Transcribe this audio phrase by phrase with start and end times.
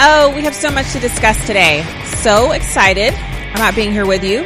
[0.00, 1.82] Oh, we have so much to discuss today.
[2.22, 3.14] So excited
[3.54, 4.40] about being here with you.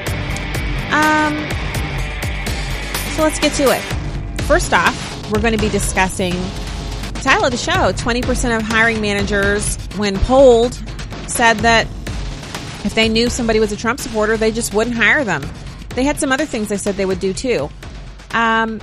[0.90, 1.34] Um,
[3.14, 3.82] so let's get to it.
[4.44, 6.32] First off, we're going to be discussing
[7.22, 10.74] title of the show 20% of hiring managers, when polled,
[11.28, 11.86] said that
[12.84, 15.46] if they knew somebody was a Trump supporter, they just wouldn't hire them.
[15.90, 17.70] They had some other things they said they would do too.
[18.32, 18.80] Um,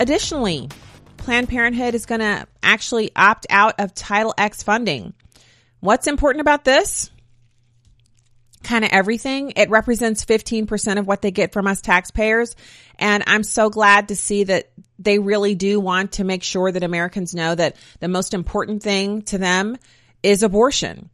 [0.00, 0.68] additionally,
[1.18, 5.14] Planned Parenthood is going to actually opt out of Title X funding.
[5.80, 7.10] What's important about this?
[8.62, 9.54] Kind of everything.
[9.56, 12.54] It represents 15% of what they get from us taxpayers.
[12.98, 16.82] And I'm so glad to see that they really do want to make sure that
[16.82, 19.78] Americans know that the most important thing to them
[20.22, 21.08] is abortion.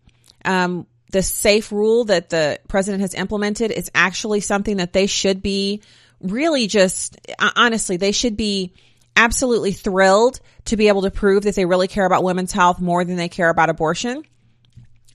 [0.45, 5.41] Um, the safe rule that the president has implemented is actually something that they should
[5.41, 5.83] be
[6.21, 7.17] really just,
[7.55, 8.73] honestly, they should be
[9.15, 13.05] absolutely thrilled to be able to prove that they really care about women's health more
[13.05, 14.25] than they care about abortion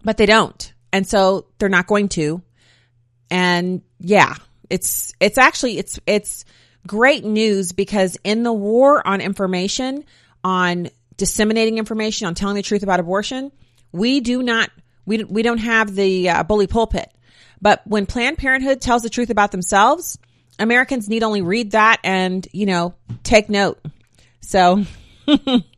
[0.04, 0.74] but they don't.
[0.94, 2.42] And so they're not going to.
[3.30, 4.36] And yeah,
[4.70, 6.46] it's, it's actually, it's, it's
[6.86, 10.04] great news because in the war on information,
[10.44, 13.52] on disseminating information, on telling the truth about abortion,
[13.92, 14.70] we do not,
[15.06, 17.12] we, we don't have the uh, bully pulpit.
[17.62, 20.18] But when Planned Parenthood tells the truth about themselves,
[20.58, 23.80] Americans need only read that and, you know, take note.
[24.42, 24.84] So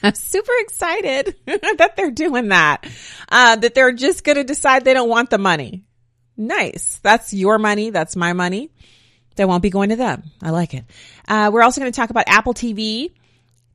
[0.02, 2.86] I'm super excited that they're doing that.
[3.30, 5.84] Uh, that they're just going to decide they don't want the money.
[6.36, 7.00] Nice.
[7.02, 7.90] That's your money.
[7.90, 8.70] That's my money.
[9.36, 10.24] They won't be going to them.
[10.42, 10.84] I like it.
[11.28, 13.12] Uh, we're also going to talk about Apple TV.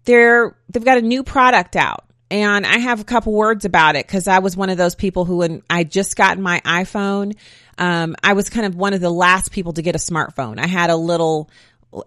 [0.06, 4.06] They're, they've got a new product out and I have a couple words about it
[4.06, 7.36] because I was one of those people who, when I just got my iPhone,
[7.78, 10.60] um, I was kind of one of the last people to get a smartphone.
[10.60, 11.50] I had a little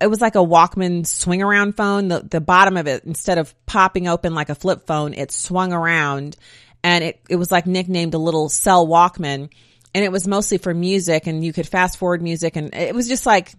[0.01, 2.09] it was like a Walkman swing around phone.
[2.09, 5.73] The, the bottom of it, instead of popping open like a flip phone, it swung
[5.73, 6.37] around
[6.83, 9.51] and it, it was like nicknamed a little cell Walkman
[9.95, 13.09] and it was mostly for music and you could fast forward music and it was
[13.09, 13.53] just like,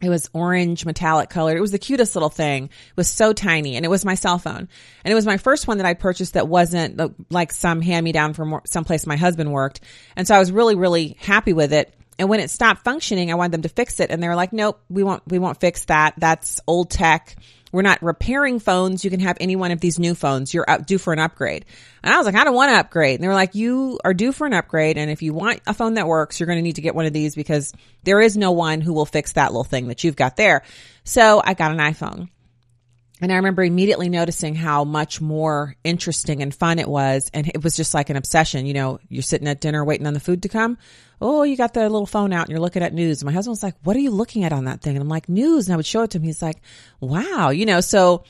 [0.00, 1.56] it was orange metallic colored.
[1.56, 2.64] It was the cutest little thing.
[2.66, 4.68] It was so tiny and it was my cell phone.
[5.04, 8.12] And it was my first one that I purchased that wasn't like some hand me
[8.12, 9.80] down from someplace my husband worked.
[10.14, 11.92] And so I was really, really happy with it.
[12.18, 14.10] And when it stopped functioning, I wanted them to fix it.
[14.10, 16.14] And they were like, nope, we won't, we won't fix that.
[16.18, 17.36] That's old tech.
[17.70, 19.04] We're not repairing phones.
[19.04, 20.54] You can have any one of these new phones.
[20.54, 21.66] You're up, due for an upgrade.
[22.02, 23.16] And I was like, I don't want to upgrade.
[23.16, 24.96] And they were like, you are due for an upgrade.
[24.96, 27.06] And if you want a phone that works, you're going to need to get one
[27.06, 27.72] of these because
[28.04, 30.62] there is no one who will fix that little thing that you've got there.
[31.04, 32.30] So I got an iPhone.
[33.20, 37.30] And I remember immediately noticing how much more interesting and fun it was.
[37.34, 38.66] And it was just like an obsession.
[38.66, 40.78] You know, you're sitting at dinner waiting on the food to come.
[41.20, 43.20] Oh, you got the little phone out and you're looking at news.
[43.20, 44.94] And my husband was like, what are you looking at on that thing?
[44.94, 45.66] And I'm like, news.
[45.66, 46.22] And I would show it to him.
[46.22, 46.60] He's like,
[47.00, 48.24] wow, you know, so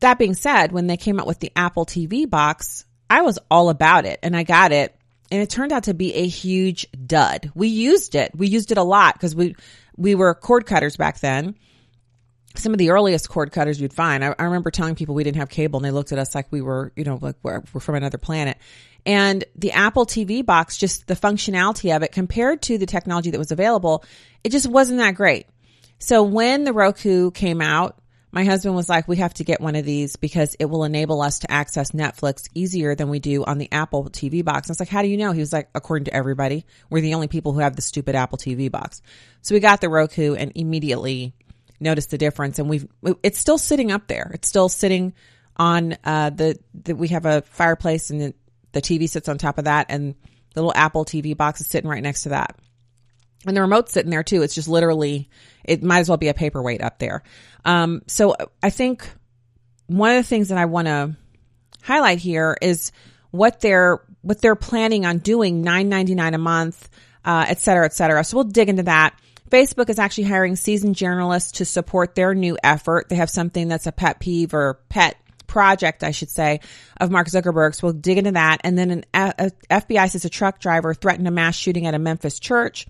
[0.00, 3.68] that being said, when they came out with the Apple TV box, I was all
[3.68, 4.94] about it and I got it.
[5.30, 7.52] And it turned out to be a huge dud.
[7.54, 8.32] We used it.
[8.34, 9.56] We used it a lot because we,
[9.94, 11.54] we were cord cutters back then
[12.58, 14.24] some of the earliest cord cutters you'd find.
[14.24, 16.46] I, I, remember telling people we didn't have cable and they looked at us like
[16.50, 18.58] we were, you know, like we're, we're, from another planet.
[19.06, 23.38] And the Apple TV box, just the functionality of it compared to the technology that
[23.38, 24.04] was available,
[24.44, 25.46] it just wasn't that great.
[25.98, 27.98] So when the Roku came out,
[28.30, 31.22] my husband was like, we have to get one of these because it will enable
[31.22, 34.68] us to access Netflix easier than we do on the Apple TV box.
[34.68, 35.32] I was like, how do you know?
[35.32, 38.36] He was like, according to everybody, we're the only people who have the stupid Apple
[38.36, 39.00] TV box.
[39.40, 41.34] So we got the Roku and immediately
[41.80, 42.58] noticed the difference.
[42.58, 42.86] And we've,
[43.22, 44.30] it's still sitting up there.
[44.34, 45.14] It's still sitting
[45.56, 48.34] on, uh, the, the we have a fireplace and the,
[48.72, 50.14] the TV sits on top of that and
[50.54, 52.56] the little Apple TV box is sitting right next to that.
[53.46, 54.42] And the remote's sitting there too.
[54.42, 55.30] It's just literally,
[55.64, 57.22] it might as well be a paperweight up there.
[57.64, 59.08] Um, so I think
[59.86, 61.16] one of the things that I want to
[61.82, 62.92] highlight here is
[63.30, 66.88] what they're, what they're planning on doing, nine ninety nine a month,
[67.24, 68.24] uh, et cetera, et cetera.
[68.24, 69.18] So we'll dig into that.
[69.48, 73.08] Facebook is actually hiring seasoned journalists to support their new effort.
[73.08, 75.16] They have something that's a pet peeve or pet
[75.46, 76.60] project, I should say,
[77.00, 77.82] of Mark Zuckerberg's.
[77.82, 78.60] We'll dig into that.
[78.62, 82.38] And then an FBI says a truck driver threatened a mass shooting at a Memphis
[82.38, 82.86] church.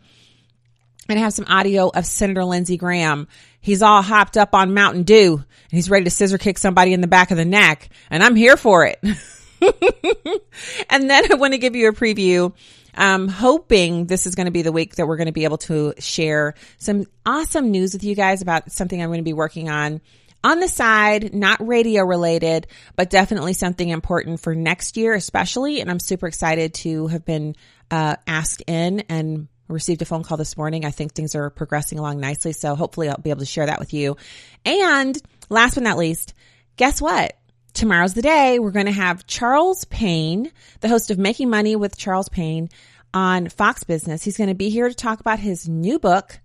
[1.08, 3.28] And I have some audio of Senator Lindsey Graham.
[3.60, 7.00] He's all hopped up on Mountain Dew and he's ready to scissor kick somebody in
[7.00, 7.88] the back of the neck.
[8.10, 8.98] And I'm here for it.
[10.90, 12.52] and then I want to give you a preview.
[12.98, 15.58] I'm hoping this is going to be the week that we're going to be able
[15.58, 19.70] to share some awesome news with you guys about something I'm going to be working
[19.70, 20.00] on
[20.44, 22.66] on the side, not radio related,
[22.96, 25.80] but definitely something important for next year, especially.
[25.80, 27.56] And I'm super excited to have been
[27.90, 30.84] uh, asked in and received a phone call this morning.
[30.84, 32.52] I think things are progressing along nicely.
[32.52, 34.16] So hopefully I'll be able to share that with you.
[34.64, 36.34] And last but not least,
[36.76, 37.36] guess what?
[37.74, 38.58] Tomorrow's the day.
[38.58, 40.50] We're going to have Charles Payne,
[40.80, 42.70] the host of Making Money with Charles Payne
[43.12, 44.22] on Fox Business.
[44.22, 46.38] He's going to be here to talk about his new book.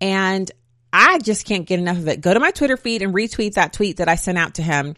[0.00, 0.50] And
[0.92, 2.20] I just can't get enough of it.
[2.20, 4.96] Go to my Twitter feed and retweet that tweet that I sent out to him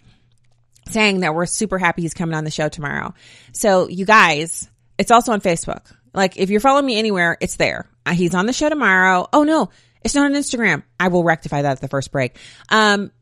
[0.89, 3.15] saying that we're super happy he's coming on the show tomorrow.
[3.53, 5.93] So you guys, it's also on Facebook.
[6.15, 7.89] Like if you're following me anywhere, it's there.
[8.05, 9.29] Uh, he's on the show tomorrow.
[9.33, 9.71] Oh no,
[10.03, 10.83] it's not on Instagram.
[10.99, 12.37] I will rectify that at the first break.
[12.69, 13.13] Um,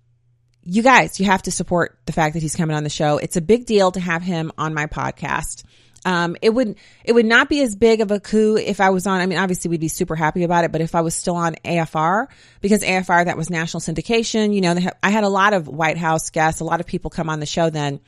[0.62, 3.18] you guys, you have to support the fact that he's coming on the show.
[3.18, 5.64] It's a big deal to have him on my podcast.
[6.04, 9.06] Um, it would, it would not be as big of a coup if I was
[9.06, 11.36] on, I mean, obviously we'd be super happy about it, but if I was still
[11.36, 12.28] on AFR,
[12.62, 15.98] because AFR, that was national syndication, you know, ha- I had a lot of White
[15.98, 18.00] House guests, a lot of people come on the show then,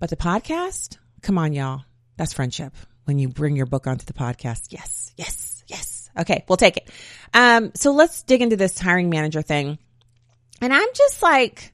[0.00, 1.84] but the podcast, come on, y'all.
[2.16, 2.74] That's friendship
[3.04, 4.68] when you bring your book onto the podcast.
[4.70, 6.10] Yes, yes, yes.
[6.18, 6.44] Okay.
[6.48, 6.90] We'll take it.
[7.32, 9.78] Um, so let's dig into this hiring manager thing.
[10.60, 11.72] And I'm just like,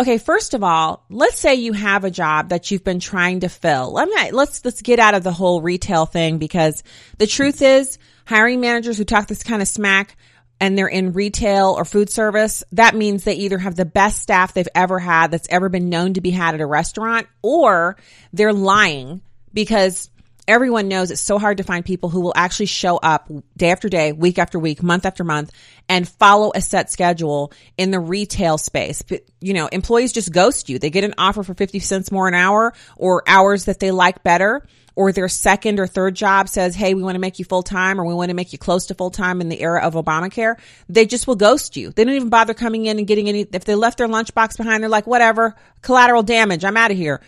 [0.00, 3.48] Okay, first of all, let's say you have a job that you've been trying to
[3.48, 3.92] fill.
[3.92, 6.84] Let's, let's get out of the whole retail thing because
[7.18, 10.16] the truth is hiring managers who talk this kind of smack
[10.60, 14.52] and they're in retail or food service, that means they either have the best staff
[14.52, 17.96] they've ever had that's ever been known to be had at a restaurant or
[18.32, 19.20] they're lying
[19.52, 20.10] because
[20.48, 23.88] everyone knows it's so hard to find people who will actually show up day after
[23.88, 25.52] day, week after week, month after month
[25.88, 29.02] and follow a set schedule in the retail space.
[29.02, 30.78] But, you know, employees just ghost you.
[30.78, 34.22] They get an offer for 50 cents more an hour or hours that they like
[34.24, 34.66] better
[34.96, 38.00] or their second or third job says, Hey, we want to make you full time
[38.00, 40.56] or we want to make you close to full time in the era of Obamacare.
[40.88, 41.90] They just will ghost you.
[41.90, 44.82] They don't even bother coming in and getting any, if they left their lunchbox behind,
[44.82, 46.64] they're like, whatever, collateral damage.
[46.64, 47.20] I'm out of here.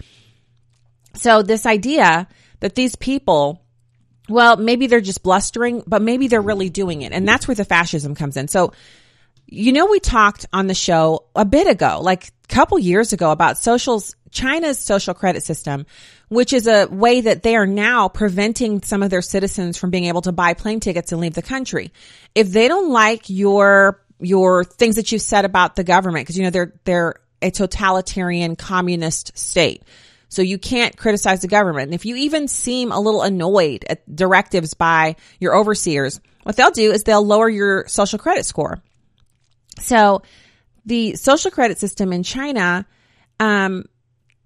[1.14, 2.26] So this idea
[2.60, 3.62] that these people,
[4.28, 7.12] well, maybe they're just blustering, but maybe they're really doing it.
[7.12, 8.48] And that's where the fascism comes in.
[8.48, 8.72] So,
[9.46, 13.32] you know, we talked on the show a bit ago, like a couple years ago
[13.32, 15.86] about socials, China's social credit system,
[16.28, 20.04] which is a way that they are now preventing some of their citizens from being
[20.04, 21.92] able to buy plane tickets and leave the country.
[22.34, 26.44] If they don't like your, your things that you've said about the government, because you
[26.44, 29.82] know, they're, they're a totalitarian communist state.
[30.30, 31.88] So you can't criticize the government.
[31.88, 36.70] And if you even seem a little annoyed at directives by your overseers, what they'll
[36.70, 38.80] do is they'll lower your social credit score.
[39.80, 40.22] So
[40.86, 42.86] the social credit system in China,
[43.38, 43.84] um,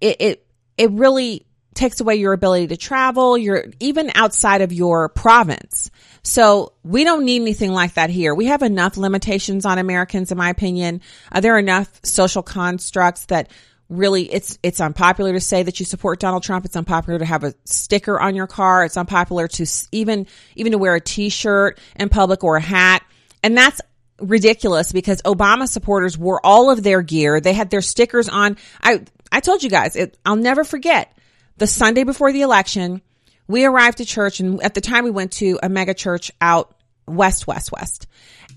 [0.01, 0.47] it, it,
[0.77, 1.45] it really
[1.75, 3.37] takes away your ability to travel,
[3.79, 5.91] even outside of your province.
[6.23, 8.33] So we don't need anything like that here.
[8.33, 11.01] We have enough limitations on Americans, in my opinion.
[11.31, 13.49] Uh, there are enough social constructs that
[13.89, 16.65] really it's it's unpopular to say that you support Donald Trump.
[16.65, 18.83] It's unpopular to have a sticker on your car.
[18.85, 23.03] It's unpopular to even even to wear a t-shirt in public or a hat.
[23.43, 23.81] And that's
[24.19, 27.39] ridiculous because Obama supporters wore all of their gear.
[27.39, 28.57] They had their stickers on.
[28.81, 31.15] I I told you guys, it, I'll never forget
[31.57, 33.01] the Sunday before the election.
[33.47, 36.75] We arrived to church and at the time we went to a mega church out
[37.07, 38.07] west west west.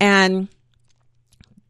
[0.01, 0.47] And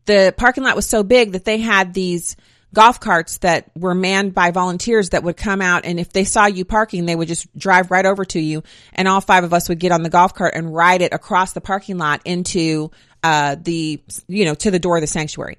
[0.05, 2.37] the parking lot was so big that they had these
[2.73, 6.45] golf carts that were manned by volunteers that would come out and if they saw
[6.45, 9.69] you parking, they would just drive right over to you and all five of us
[9.69, 12.91] would get on the golf cart and ride it across the parking lot into,
[13.23, 15.57] uh, the, you know, to the door of the sanctuary.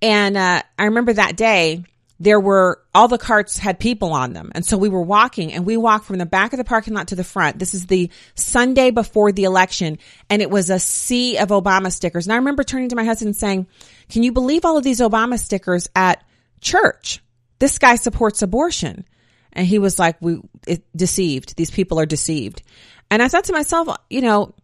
[0.00, 1.84] And, uh, I remember that day,
[2.22, 4.52] there were all the carts had people on them.
[4.54, 7.08] And so we were walking and we walked from the back of the parking lot
[7.08, 7.58] to the front.
[7.58, 9.98] This is the Sunday before the election
[10.30, 12.26] and it was a sea of Obama stickers.
[12.26, 13.66] And I remember turning to my husband and saying,
[14.08, 16.22] can you believe all of these Obama stickers at
[16.62, 17.20] church.
[17.58, 19.04] This guy supports abortion.
[19.52, 21.56] And he was like, we it, deceived.
[21.56, 22.62] These people are deceived.
[23.10, 24.54] And I thought to myself, you know,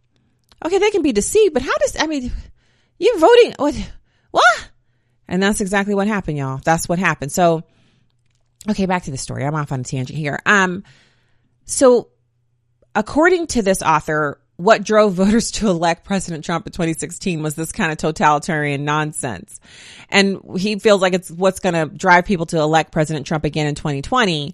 [0.65, 2.31] okay, they can be deceived, but how does, I mean,
[2.97, 3.91] you're voting, what,
[4.31, 4.71] what?
[5.27, 6.59] And that's exactly what happened, y'all.
[6.63, 7.31] That's what happened.
[7.31, 7.63] So,
[8.67, 9.45] okay, back to the story.
[9.45, 10.39] I'm off on a tangent here.
[10.45, 10.83] Um,
[11.65, 12.09] so
[12.95, 17.71] according to this author, what drove voters to elect President Trump in 2016 was this
[17.71, 19.61] kind of totalitarian nonsense.
[20.09, 23.67] And he feels like it's what's going to drive people to elect President Trump again
[23.67, 24.53] in 2020.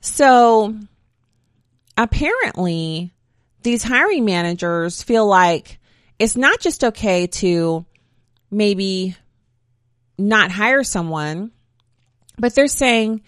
[0.00, 0.74] So
[1.96, 3.14] apparently
[3.62, 5.78] these hiring managers feel like
[6.18, 7.86] it's not just okay to
[8.50, 9.14] maybe
[10.18, 11.52] not hire someone,
[12.36, 13.22] but they're saying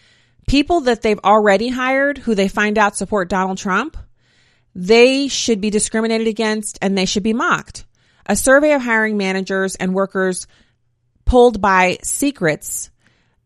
[0.49, 3.97] people that they've already hired who they find out support Donald Trump,
[4.75, 7.85] they should be discriminated against and they should be mocked.
[8.27, 10.47] A survey of hiring managers and workers
[11.25, 12.91] pulled by Secrets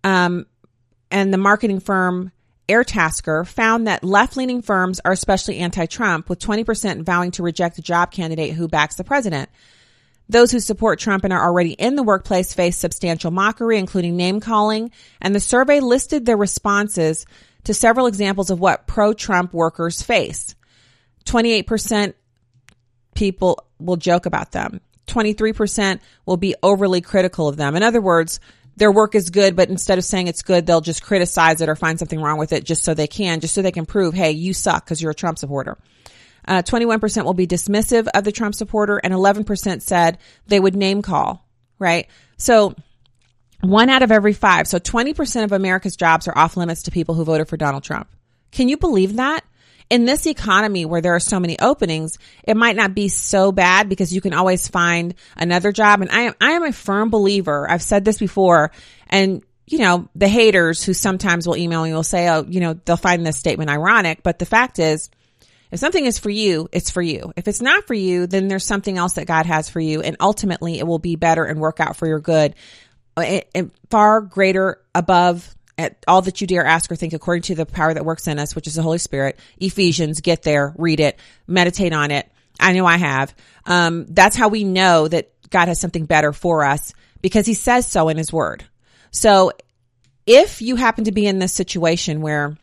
[0.03, 0.47] um,
[1.11, 2.33] and the marketing firm
[2.69, 7.79] Airtasker found that left leaning firms are especially anti Trump, with 20% vowing to reject
[7.79, 9.51] a job candidate who backs the president.
[10.29, 14.41] Those who support Trump and are already in the workplace face substantial mockery, including name
[14.41, 14.91] calling,
[15.21, 17.27] and the survey listed their responses
[17.65, 20.55] to several examples of what pro Trump workers face.
[21.27, 22.15] 28%
[23.15, 24.81] people will joke about them.
[25.07, 27.77] 23% will be overly critical of them.
[27.77, 28.41] In other words,
[28.77, 31.77] their work is good, but instead of saying it's good, they'll just criticize it or
[31.77, 34.33] find something wrong with it just so they can, just so they can prove, hey,
[34.33, 35.79] you suck because you're a Trump supporter.
[36.47, 41.03] Uh, 21% will be dismissive of the Trump supporter and 11% said they would name
[41.03, 41.47] call,
[41.79, 42.09] right?
[42.37, 42.75] So
[43.61, 44.67] one out of every five.
[44.67, 48.09] So 20% of America's jobs are off limits to people who voted for Donald Trump.
[48.51, 49.45] Can you believe that?
[49.91, 53.89] In this economy where there are so many openings, it might not be so bad
[53.89, 56.01] because you can always find another job.
[56.01, 57.71] And I am, I am a firm believer.
[57.71, 58.73] I've said this before
[59.09, 62.75] and you know, the haters who sometimes will email me will say, oh, you know,
[62.75, 64.23] they'll find this statement ironic.
[64.23, 65.11] But the fact is,
[65.71, 67.33] if something is for you, it's for you.
[67.37, 70.03] If it's not for you, then there's something else that God has for you.
[70.03, 72.55] And ultimately it will be better and work out for your good.
[73.17, 77.43] Uh, it, it, far greater above at all that you dare ask or think according
[77.43, 79.39] to the power that works in us, which is the Holy Spirit.
[79.59, 82.31] Ephesians, get there, read it, meditate on it.
[82.61, 83.35] I know I have.
[83.67, 87.87] Um, that's how we know that God has something better for us because he says
[87.87, 88.65] so in his word.
[89.11, 89.53] So
[90.27, 92.57] if you happen to be in this situation where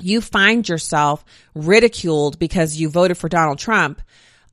[0.00, 1.24] you find yourself
[1.54, 4.02] ridiculed because you voted for Donald Trump,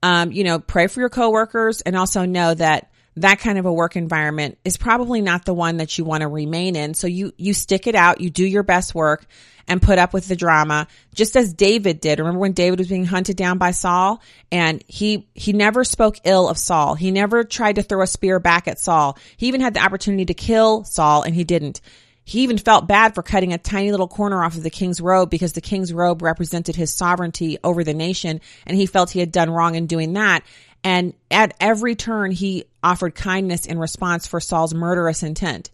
[0.02, 3.74] um, you know, pray for your coworkers and also know that that kind of a
[3.74, 6.93] work environment is probably not the one that you want to remain in.
[6.93, 9.25] So you, you stick it out, you do your best work
[9.67, 12.20] and put up with the drama, just as David did.
[12.20, 16.50] Remember when David was being hunted down by Saul and he, he never spoke ill
[16.50, 16.96] of Saul.
[16.96, 19.17] He never tried to throw a spear back at Saul.
[19.38, 21.82] He even had the opportunity to kill Saul and he didn't.
[22.25, 25.29] He even felt bad for cutting a tiny little corner off of the king's robe
[25.29, 29.32] because the king's robe represented his sovereignty over the nation and he felt he had
[29.32, 30.43] done wrong in doing that.
[30.84, 35.72] And at every turn, he offered kindness in response for Saul's murderous intent.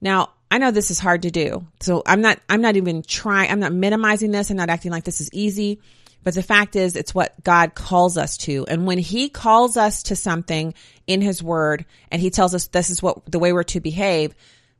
[0.00, 1.66] Now, I know this is hard to do.
[1.80, 4.50] So I'm not, I'm not even trying, I'm not minimizing this.
[4.50, 5.80] I'm not acting like this is easy.
[6.24, 8.66] But the fact is, it's what God calls us to.
[8.66, 10.74] And when he calls us to something
[11.06, 14.34] in his word and he tells us this is what the way we're to behave,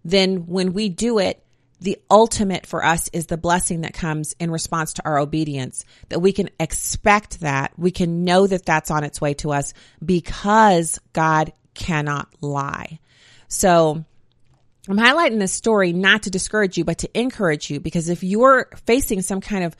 [0.04, 1.42] then when we do it,
[1.80, 6.20] the ultimate for us is the blessing that comes in response to our obedience, that
[6.20, 7.72] we can expect that.
[7.76, 12.98] We can know that that's on its way to us because God cannot lie.
[13.46, 14.04] So
[14.88, 18.68] I'm highlighting this story not to discourage you, but to encourage you because if you're
[18.86, 19.76] facing some kind of,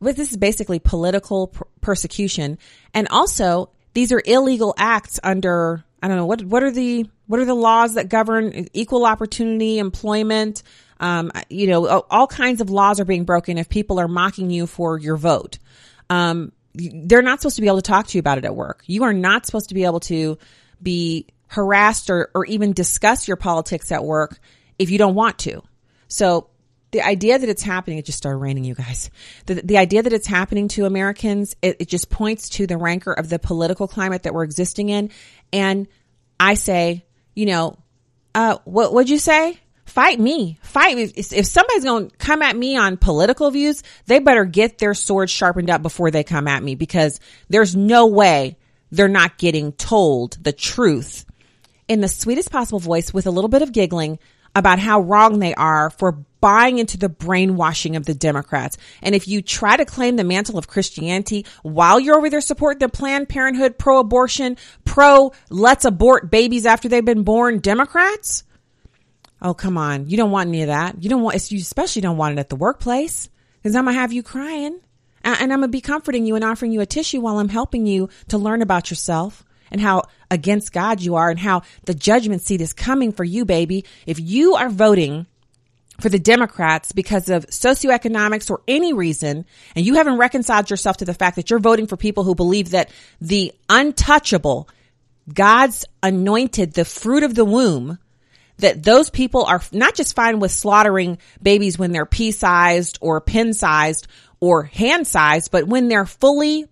[0.00, 2.58] well, this is basically political per- persecution
[2.94, 7.40] and also these are illegal acts under, I don't know, what, what are the, what
[7.40, 10.62] are the laws that govern equal opportunity, employment,
[11.02, 14.68] um, you know, all kinds of laws are being broken if people are mocking you
[14.68, 15.58] for your vote.
[16.08, 18.84] Um, they're not supposed to be able to talk to you about it at work.
[18.86, 20.38] You are not supposed to be able to
[20.80, 24.38] be harassed or, or even discuss your politics at work
[24.78, 25.62] if you don't want to.
[26.06, 26.48] So
[26.92, 29.10] the idea that it's happening, it just started raining, you guys.
[29.46, 33.12] The, the idea that it's happening to Americans, it, it just points to the rancor
[33.12, 35.10] of the political climate that we're existing in.
[35.52, 35.88] And
[36.38, 37.04] I say,
[37.34, 37.76] you know,
[38.34, 39.58] uh, what would you say?
[39.92, 40.58] Fight me.
[40.62, 41.02] Fight me.
[41.14, 45.28] If somebody's going to come at me on political views, they better get their sword
[45.28, 47.20] sharpened up before they come at me because
[47.50, 48.56] there's no way
[48.90, 51.26] they're not getting told the truth
[51.88, 54.18] in the sweetest possible voice with a little bit of giggling
[54.54, 58.78] about how wrong they are for buying into the brainwashing of the Democrats.
[59.02, 62.78] And if you try to claim the mantle of Christianity while you're over there supporting
[62.78, 64.56] the Planned Parenthood, pro-abortion,
[64.86, 68.44] pro let's abort babies after they've been born Democrats,
[69.42, 70.08] Oh, come on.
[70.08, 71.02] You don't want any of that.
[71.02, 74.00] You don't want, you especially don't want it at the workplace because I'm going to
[74.00, 74.80] have you crying
[75.24, 77.84] and I'm going to be comforting you and offering you a tissue while I'm helping
[77.84, 82.42] you to learn about yourself and how against God you are and how the judgment
[82.42, 83.84] seat is coming for you, baby.
[84.06, 85.26] If you are voting
[86.00, 89.44] for the Democrats because of socioeconomics or any reason,
[89.74, 92.70] and you haven't reconciled yourself to the fact that you're voting for people who believe
[92.70, 94.68] that the untouchable,
[95.32, 97.98] God's anointed, the fruit of the womb,
[98.62, 103.20] that those people are not just fine with slaughtering babies when they're pea sized or
[103.20, 104.08] pin sized
[104.40, 106.66] or hand sized, but when they're fully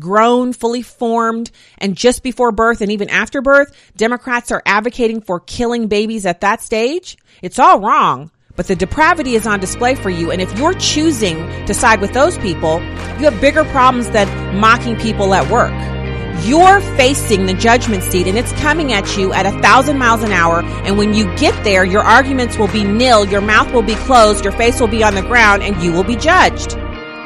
[0.00, 5.40] grown, fully formed, and just before birth and even after birth, Democrats are advocating for
[5.40, 7.16] killing babies at that stage.
[7.42, 8.30] It's all wrong.
[8.56, 10.32] But the depravity is on display for you.
[10.32, 12.80] And if you're choosing to side with those people,
[13.18, 15.97] you have bigger problems than mocking people at work.
[16.46, 20.32] You're facing the judgment seat and it's coming at you at a thousand miles an
[20.32, 20.62] hour.
[20.62, 24.44] And when you get there, your arguments will be nil, your mouth will be closed,
[24.44, 26.76] your face will be on the ground, and you will be judged.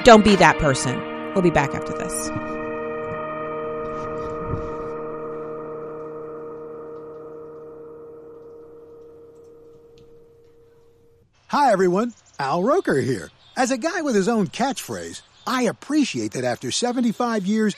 [0.04, 0.98] Don't be that person.
[1.34, 2.30] We'll be back after this.
[11.48, 12.14] Hi, everyone.
[12.38, 13.30] Al Roker here.
[13.58, 17.74] As a guy with his own catchphrase, I appreciate that after 75 years,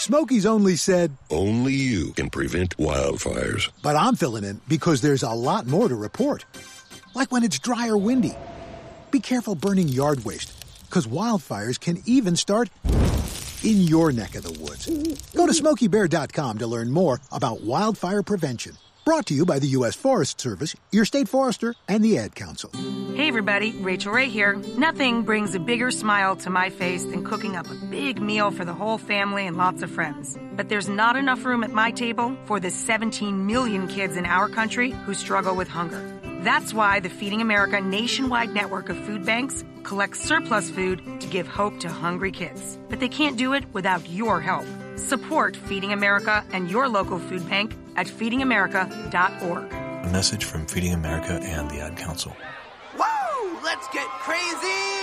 [0.00, 3.70] Smokey's only said, Only you can prevent wildfires.
[3.82, 6.46] But I'm filling in because there's a lot more to report.
[7.12, 8.34] Like when it's dry or windy.
[9.10, 10.54] Be careful burning yard waste,
[10.86, 12.70] because wildfires can even start
[13.62, 14.86] in your neck of the woods.
[15.34, 18.78] Go to smokeybear.com to learn more about wildfire prevention.
[19.10, 19.96] Brought to you by the U.S.
[19.96, 22.70] Forest Service, your state forester, and the Ad Council.
[23.16, 24.54] Hey everybody, Rachael Ray here.
[24.78, 28.64] Nothing brings a bigger smile to my face than cooking up a big meal for
[28.64, 30.38] the whole family and lots of friends.
[30.54, 34.48] But there's not enough room at my table for the 17 million kids in our
[34.48, 36.00] country who struggle with hunger.
[36.44, 41.48] That's why the Feeding America nationwide network of food banks collects surplus food to give
[41.48, 42.78] hope to hungry kids.
[42.88, 44.66] But they can't do it without your help.
[44.94, 49.72] Support Feeding America and your local food bank at feedingamerica.org.
[49.72, 52.34] A message from Feeding America and the Ad Council.
[52.96, 53.58] Woo!
[53.62, 55.00] Let's get crazy!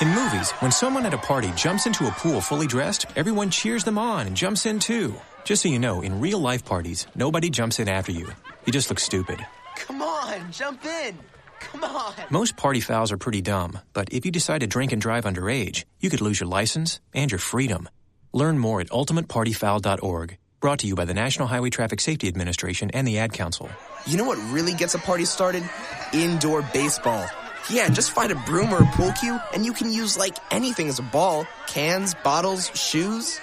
[0.00, 3.84] In movies, when someone at a party jumps into a pool fully dressed, everyone cheers
[3.84, 5.14] them on and jumps in too.
[5.44, 8.28] Just so you know, in real life parties, nobody jumps in after you.
[8.66, 9.46] You just look stupid.
[9.76, 11.16] Come on, jump in!
[11.60, 12.14] Come on!
[12.30, 15.84] Most party fouls are pretty dumb, but if you decide to drink and drive underage,
[16.00, 17.88] you could lose your license and your freedom.
[18.32, 20.38] Learn more at ultimatepartyfoul.org.
[20.60, 23.68] Brought to you by the National Highway Traffic Safety Administration and the Ad Council.
[24.06, 25.64] You know what really gets a party started?
[26.12, 27.26] Indoor baseball.
[27.68, 30.88] Yeah, just find a broom or a pool cue, and you can use like anything
[30.88, 33.38] as a ball cans, bottles, shoes.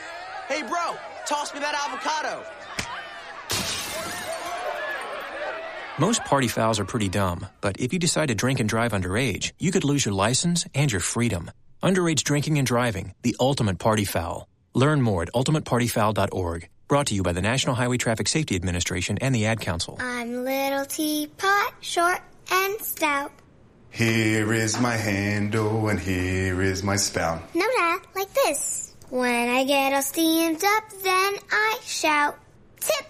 [0.47, 0.95] Hey, bro,
[1.27, 2.43] toss me that avocado.
[5.99, 9.51] Most party fouls are pretty dumb, but if you decide to drink and drive underage,
[9.59, 11.51] you could lose your license and your freedom.
[11.83, 14.47] Underage drinking and driving, the ultimate party foul.
[14.79, 16.69] Learn more at ultimatepartyfoul.org.
[16.87, 19.97] Brought to you by the National Highway Traffic Safety Administration and the Ad Council.
[19.99, 23.33] I'm little teapot, short and stout.
[23.89, 27.41] Here is my handle and here is my spout.
[27.53, 28.95] No, Dad, like this.
[29.09, 32.39] When I get all steamed up, then I shout,
[32.79, 33.05] tip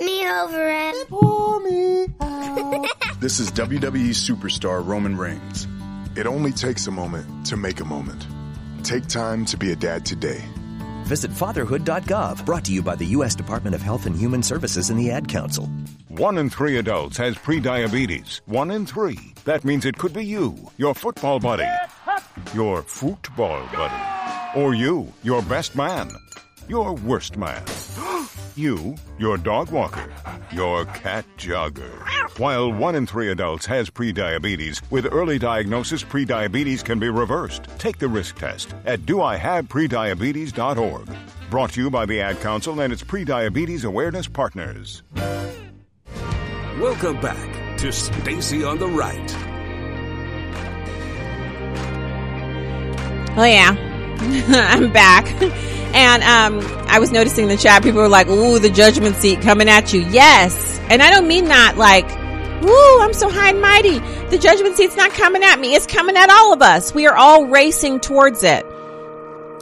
[0.00, 2.86] me over and pour me out.
[3.20, 5.68] This is WWE superstar Roman Reigns.
[6.16, 8.26] It only takes a moment to make a moment.
[8.82, 10.42] Take time to be a dad today.
[11.10, 13.34] Visit fatherhood.gov, brought to you by the U.S.
[13.34, 15.66] Department of Health and Human Services and the Ad Council.
[16.06, 18.40] One in three adults has prediabetes.
[18.46, 19.18] One in three.
[19.44, 21.66] That means it could be you, your football buddy,
[22.54, 26.12] your football buddy, or you, your best man,
[26.70, 27.62] your worst man,
[28.54, 30.08] you, your dog walker,
[30.52, 31.90] your cat jogger.
[32.38, 37.64] While one in three adults has prediabetes, with early diagnosis, prediabetes can be reversed.
[37.78, 41.08] Take the risk test at doihaveprediabetes.org.
[41.50, 45.02] Brought to you by the Ad Council and its prediabetes awareness partners.
[46.78, 49.34] Welcome back to Stacy on the Right.
[53.36, 53.74] Oh yeah,
[54.70, 55.26] I'm back.
[55.92, 59.40] And um, I was noticing in the chat, people were like, "Ooh, the judgment seat
[59.40, 62.08] coming at you." Yes, and I don't mean that like,
[62.62, 63.98] "Ooh, I'm so high and mighty."
[64.28, 66.94] The judgment seat's not coming at me; it's coming at all of us.
[66.94, 68.64] We are all racing towards it,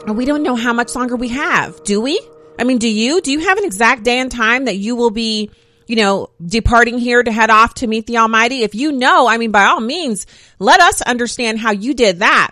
[0.07, 1.83] and we don't know how much longer we have.
[1.85, 2.21] Do we?
[2.59, 3.21] I mean, do you?
[3.23, 5.51] Do you have an exact day and time that you will be?
[5.89, 8.63] you know, departing here to head off to meet the Almighty.
[8.63, 10.27] If you know, I mean, by all means,
[10.59, 12.51] let us understand how you did that.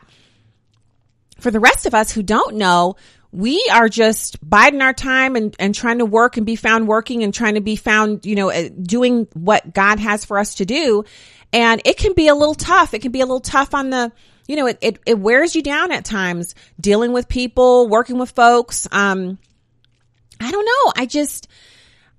[1.39, 2.97] For the rest of us who don't know,
[3.37, 7.22] we are just biding our time and, and trying to work and be found working
[7.22, 10.64] and trying to be found, you know, uh, doing what God has for us to
[10.64, 11.05] do.
[11.53, 12.94] And it can be a little tough.
[12.94, 14.11] It can be a little tough on the,
[14.49, 18.31] you know, it, it, it wears you down at times dealing with people, working with
[18.31, 18.88] folks.
[18.90, 19.38] Um,
[20.40, 20.92] I don't know.
[20.96, 21.46] I just,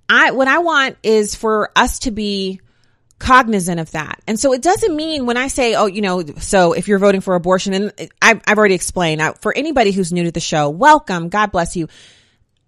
[0.08, 2.62] I, what I want is for us to be
[3.20, 4.22] cognizant of that.
[4.28, 7.22] And so it doesn't mean when I say, oh, you know, so if you're voting
[7.22, 10.70] for abortion, and I've, I've already explained uh, for anybody who's new to the show,
[10.70, 11.30] welcome.
[11.30, 11.88] God bless you.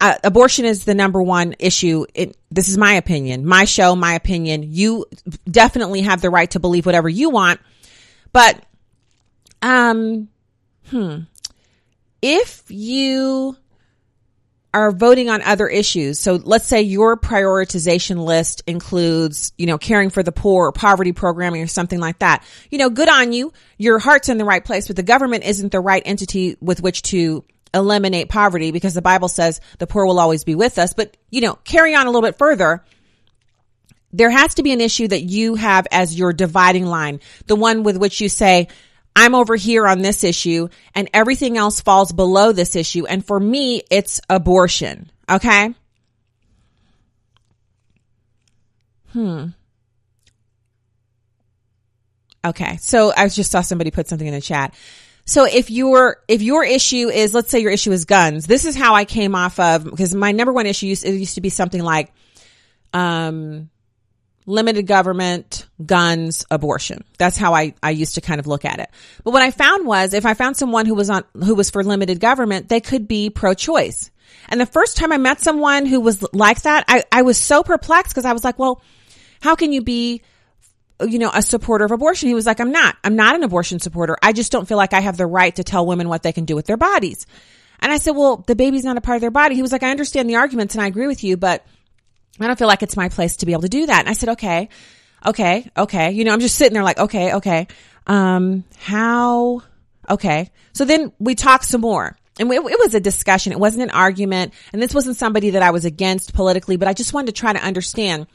[0.01, 2.05] Uh, abortion is the number one issue.
[2.13, 4.63] It, this is my opinion, my show, my opinion.
[4.63, 5.05] You
[5.49, 7.59] definitely have the right to believe whatever you want,
[8.31, 8.63] but,
[9.62, 10.29] um,
[10.89, 11.19] hmm,
[12.21, 13.57] if you
[14.73, 16.19] are voting on other issues.
[16.19, 21.12] So let's say your prioritization list includes, you know, caring for the poor or poverty
[21.12, 22.43] programming or something like that.
[22.69, 23.51] You know, good on you.
[23.77, 27.01] Your heart's in the right place, but the government isn't the right entity with which
[27.03, 30.93] to eliminate poverty because the Bible says the poor will always be with us.
[30.93, 32.84] But, you know, carry on a little bit further.
[34.12, 37.84] There has to be an issue that you have as your dividing line, the one
[37.84, 38.67] with which you say,
[39.19, 43.05] I'm over here on this issue and everything else falls below this issue.
[43.05, 45.12] And for me, it's abortion.
[45.29, 45.73] Okay.
[49.12, 49.47] Hmm.
[52.45, 52.77] Okay.
[52.77, 54.73] So I just saw somebody put something in the chat.
[55.25, 58.77] So if your, if your issue is, let's say your issue is guns, this is
[58.77, 61.49] how I came off of, because my number one issue used, it used to be
[61.49, 62.13] something like,
[62.93, 63.69] um,
[64.49, 67.03] limited government, guns, abortion.
[67.17, 68.89] That's how I, I used to kind of look at it.
[69.23, 71.83] But what I found was if I found someone who was on, who was for
[71.83, 74.12] limited government, they could be pro-choice.
[74.49, 77.62] And the first time I met someone who was like that, I, I was so
[77.62, 78.81] perplexed because I was like, well,
[79.41, 80.23] how can you be,
[80.99, 82.27] you know, a supporter of abortion?
[82.29, 82.97] He was like, I'm not.
[83.03, 84.17] I'm not an abortion supporter.
[84.21, 86.45] I just don't feel like I have the right to tell women what they can
[86.45, 87.27] do with their bodies.
[87.79, 89.55] And I said, well, the baby's not a part of their body.
[89.55, 91.65] He was like, I understand the arguments and I agree with you, but
[92.39, 93.99] I don't feel like it's my place to be able to do that.
[93.99, 94.69] And I said, okay,
[95.25, 96.12] okay, okay.
[96.12, 97.67] You know, I'm just sitting there like, okay, okay.
[98.08, 99.62] Um, how,
[100.10, 100.49] okay.
[100.73, 103.52] So then we talked some more and it, it was a discussion.
[103.52, 104.54] It wasn't an argument.
[104.71, 107.54] And this wasn't somebody that I was against politically, but I just wanted to try
[107.54, 108.28] to understand.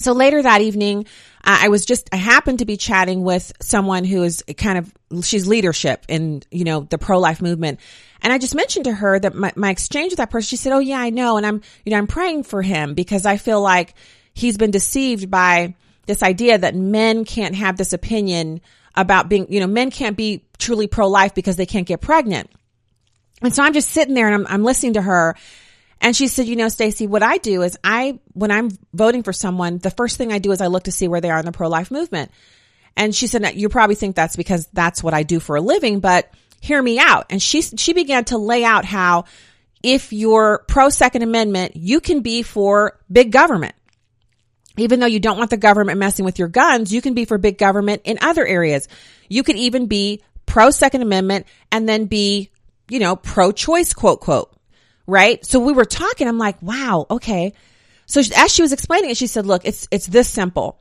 [0.00, 1.06] So later that evening,
[1.44, 5.46] I was just, I happened to be chatting with someone who is kind of, she's
[5.46, 7.80] leadership in, you know, the pro-life movement.
[8.22, 10.72] And I just mentioned to her that my, my exchange with that person, she said,
[10.72, 11.36] Oh yeah, I know.
[11.36, 13.94] And I'm, you know, I'm praying for him because I feel like
[14.32, 15.74] he's been deceived by
[16.06, 18.60] this idea that men can't have this opinion
[18.94, 22.50] about being, you know, men can't be truly pro-life because they can't get pregnant.
[23.42, 25.34] And so I'm just sitting there and I'm, I'm listening to her
[26.02, 29.32] and she said, you know, Stacy, what I do is I, when I'm voting for
[29.32, 31.46] someone, the first thing I do is I look to see where they are in
[31.46, 32.32] the pro-life movement.
[32.96, 36.00] And she said, you probably think that's because that's what I do for a living,
[36.00, 36.28] but
[36.62, 37.26] hear me out.
[37.28, 39.24] And she, she began to lay out how
[39.82, 43.74] if you're pro second amendment, you can be for big government.
[44.78, 47.36] Even though you don't want the government messing with your guns, you can be for
[47.36, 48.88] big government in other areas.
[49.28, 52.50] You could even be pro second amendment and then be,
[52.88, 54.54] you know, pro choice, quote, quote.
[55.04, 55.44] Right.
[55.44, 56.28] So we were talking.
[56.28, 57.06] I'm like, wow.
[57.10, 57.54] Okay.
[58.06, 60.80] So as she was explaining it, she said, look, it's, it's this simple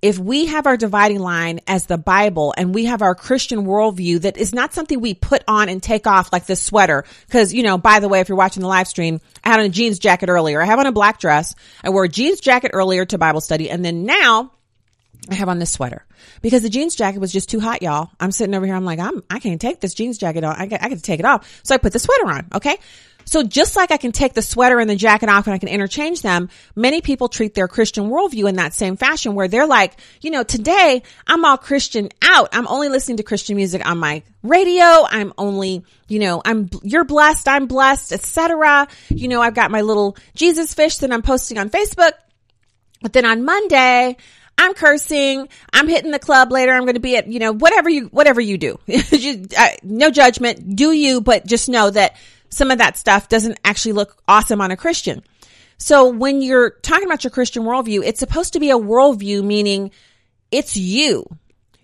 [0.00, 4.20] if we have our dividing line as the Bible and we have our Christian worldview
[4.22, 7.04] that is not something we put on and take off like this sweater.
[7.30, 9.66] Cause, you know, by the way, if you're watching the live stream, I had on
[9.66, 10.62] a jeans jacket earlier.
[10.62, 11.54] I have on a black dress.
[11.82, 13.70] I wore a jeans jacket earlier to Bible study.
[13.70, 14.52] And then now
[15.30, 16.06] I have on this sweater
[16.42, 18.10] because the jeans jacket was just too hot, y'all.
[18.20, 18.76] I'm sitting over here.
[18.76, 20.54] I'm like, I'm, I can't take this jeans jacket on.
[20.54, 21.60] I I got to take it off.
[21.64, 22.46] So I put the sweater on.
[22.54, 22.78] Okay.
[23.28, 25.68] So just like I can take the sweater and the jacket off and I can
[25.68, 29.92] interchange them, many people treat their Christian worldview in that same fashion where they're like,
[30.22, 32.48] you know, today I'm all Christian out.
[32.52, 35.04] I'm only listening to Christian music on my radio.
[35.06, 37.48] I'm only, you know, I'm, you're blessed.
[37.48, 38.88] I'm blessed, etc.
[39.10, 42.12] You know, I've got my little Jesus fish that I'm posting on Facebook.
[43.02, 44.16] But then on Monday,
[44.56, 45.50] I'm cursing.
[45.70, 46.72] I'm hitting the club later.
[46.72, 48.78] I'm going to be at, you know, whatever you, whatever you do.
[49.58, 50.76] Uh, no judgment.
[50.76, 52.16] Do you, but just know that
[52.58, 55.22] some of that stuff doesn't actually look awesome on a Christian.
[55.78, 59.92] So when you're talking about your Christian worldview, it's supposed to be a worldview, meaning
[60.50, 61.24] it's you.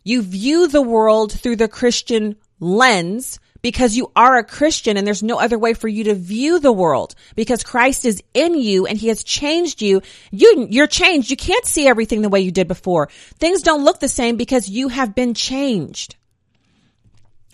[0.03, 5.23] You view the world through the Christian lens because you are a Christian and there's
[5.23, 8.99] no other way for you to view the world because Christ is in you and
[8.99, 10.03] he has changed you.
[10.31, 11.31] You, you're changed.
[11.31, 13.09] You can't see everything the way you did before.
[13.39, 16.17] Things don't look the same because you have been changed.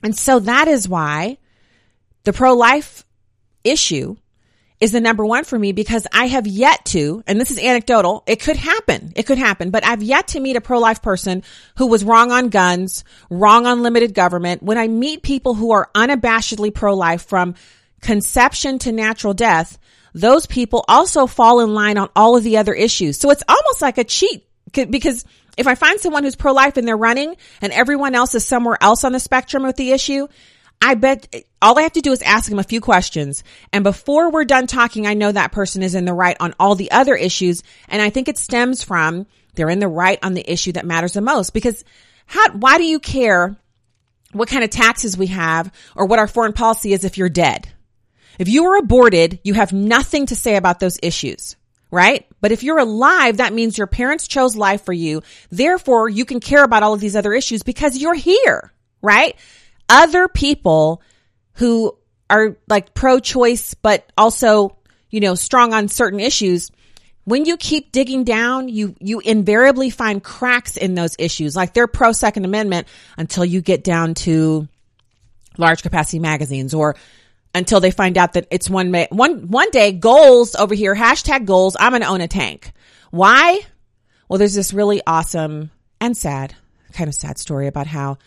[0.02, 1.38] And so that is why
[2.24, 3.04] the pro-life
[3.64, 4.16] issue
[4.80, 8.22] is the number one for me because I have yet to, and this is anecdotal,
[8.26, 11.42] it could happen, it could happen, but I've yet to meet a pro-life person
[11.76, 14.62] who was wrong on guns, wrong on limited government.
[14.62, 17.56] When I meet people who are unabashedly pro-life from
[18.00, 19.78] conception to natural death,
[20.14, 23.18] those people also fall in line on all of the other issues.
[23.18, 25.26] So it's almost like a cheat because
[25.58, 29.04] if I find someone who's pro-life and they're running and everyone else is somewhere else
[29.04, 30.26] on the spectrum with the issue,
[30.80, 33.44] I bet all I have to do is ask them a few questions.
[33.72, 36.74] And before we're done talking, I know that person is in the right on all
[36.74, 37.62] the other issues.
[37.88, 41.12] And I think it stems from they're in the right on the issue that matters
[41.12, 41.84] the most because
[42.26, 43.56] how, why do you care
[44.32, 47.68] what kind of taxes we have or what our foreign policy is if you're dead?
[48.38, 51.56] If you were aborted, you have nothing to say about those issues
[51.90, 52.26] right?
[52.40, 55.22] But if you're alive, that means your parents chose life for you.
[55.50, 59.36] Therefore, you can care about all of these other issues because you're here, right?
[59.90, 61.02] Other people
[61.54, 61.94] who
[62.30, 64.76] are like pro-choice, but also,
[65.10, 66.70] you know, strong on certain issues,
[67.24, 71.54] when you keep digging down, you, you invariably find cracks in those issues.
[71.54, 74.68] Like they're pro second amendment until you get down to
[75.58, 76.96] large capacity magazines or
[77.54, 81.76] until they find out that it's one, one, one day goals over here, hashtag goals.
[81.78, 82.72] I'm going to own a tank.
[83.10, 83.60] Why?
[84.28, 86.54] Well, there's this really awesome and sad,
[86.92, 88.18] kind of sad story about how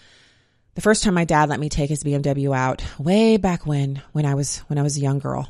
[0.76, 4.26] the first time my dad let me take his BMW out way back when, when
[4.26, 5.48] I was, when I was a young girl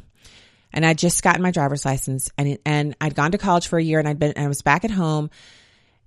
[0.74, 3.84] and I'd just gotten my driver's license and, and I'd gone to college for a
[3.84, 5.30] year and I'd been, and I was back at home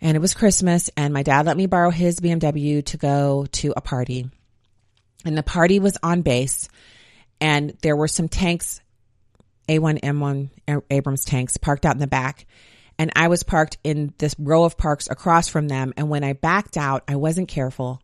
[0.00, 3.72] and it was Christmas and my dad let me borrow his BMW to go to
[3.76, 4.31] a party
[5.24, 6.68] and the party was on base
[7.40, 8.81] and there were some tanks,
[9.68, 10.50] A1M1
[10.90, 12.46] Abrams tanks parked out in the back.
[12.98, 15.92] And I was parked in this row of parks across from them.
[15.98, 18.00] And when I backed out, I wasn't careful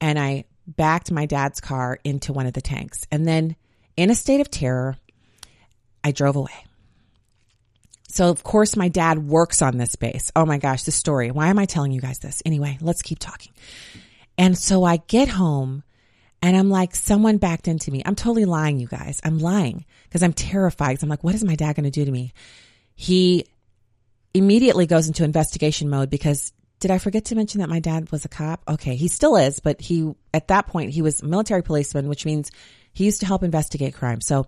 [0.00, 3.06] and I backed my dad's car into one of the tanks.
[3.10, 3.56] And then
[3.96, 4.96] in a state of terror,
[6.04, 6.64] I drove away.
[8.08, 10.30] So of course my dad works on this base.
[10.34, 11.30] Oh my gosh, this story.
[11.30, 12.42] Why am I telling you guys this?
[12.44, 13.52] Anyway, let's keep talking.
[14.36, 15.82] And so I get home
[16.40, 18.02] and I'm like, someone backed into me.
[18.04, 19.20] I'm totally lying, you guys.
[19.24, 21.02] I'm lying because I'm terrified.
[21.02, 22.32] I'm like, what is my dad going to do to me?
[22.94, 23.46] He
[24.34, 28.24] immediately goes into investigation mode because did I forget to mention that my dad was
[28.24, 28.62] a cop?
[28.68, 28.96] Okay.
[28.96, 32.50] He still is, but he, at that point, he was a military policeman, which means
[32.92, 34.20] he used to help investigate crime.
[34.20, 34.46] So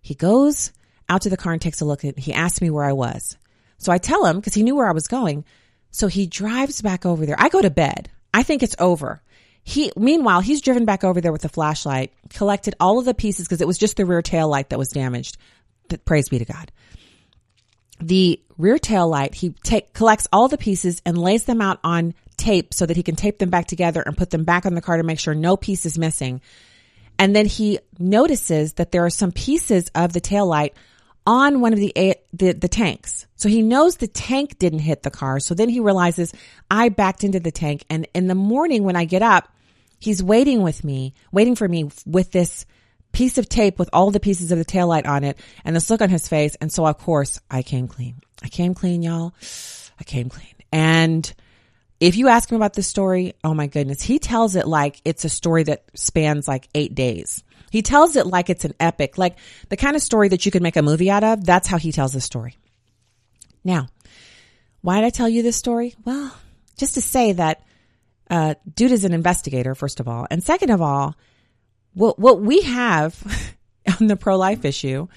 [0.00, 0.72] he goes
[1.08, 3.36] out to the car and takes a look at, he asked me where I was.
[3.78, 5.44] So I tell him because he knew where I was going.
[5.90, 7.36] So he drives back over there.
[7.38, 8.10] I go to bed.
[8.32, 9.22] I think it's over.
[9.64, 13.46] He, meanwhile, he's driven back over there with the flashlight, collected all of the pieces
[13.48, 15.38] because it was just the rear tail light that was damaged.
[16.04, 16.70] Praise be to God.
[18.06, 22.14] The rear tail light, he take, collects all the pieces and lays them out on
[22.36, 24.80] tape so that he can tape them back together and put them back on the
[24.80, 26.40] car to make sure no piece is missing.
[27.18, 30.74] And then he notices that there are some pieces of the tail light
[31.26, 33.26] on one of the, the, the tanks.
[33.34, 35.40] So he knows the tank didn't hit the car.
[35.40, 36.32] So then he realizes
[36.70, 37.84] I backed into the tank.
[37.90, 39.52] And in the morning when I get up,
[39.98, 42.66] he's waiting with me, waiting for me with this
[43.16, 45.88] piece of tape with all the pieces of the tail light on it and this
[45.88, 46.54] look on his face.
[46.60, 48.20] And so of course I came clean.
[48.42, 49.32] I came clean, y'all.
[49.98, 50.52] I came clean.
[50.70, 51.32] And
[51.98, 55.24] if you ask him about this story, oh my goodness, he tells it like it's
[55.24, 57.42] a story that spans like eight days.
[57.70, 59.38] He tells it like it's an epic, like
[59.70, 61.42] the kind of story that you could make a movie out of.
[61.42, 62.58] That's how he tells the story.
[63.64, 63.88] Now,
[64.82, 65.94] why did I tell you this story?
[66.04, 66.36] Well,
[66.76, 67.62] just to say that
[68.28, 71.16] uh, dude is an investigator, first of all, and second of all,
[71.96, 73.16] what what we have
[74.00, 75.08] on the pro life issue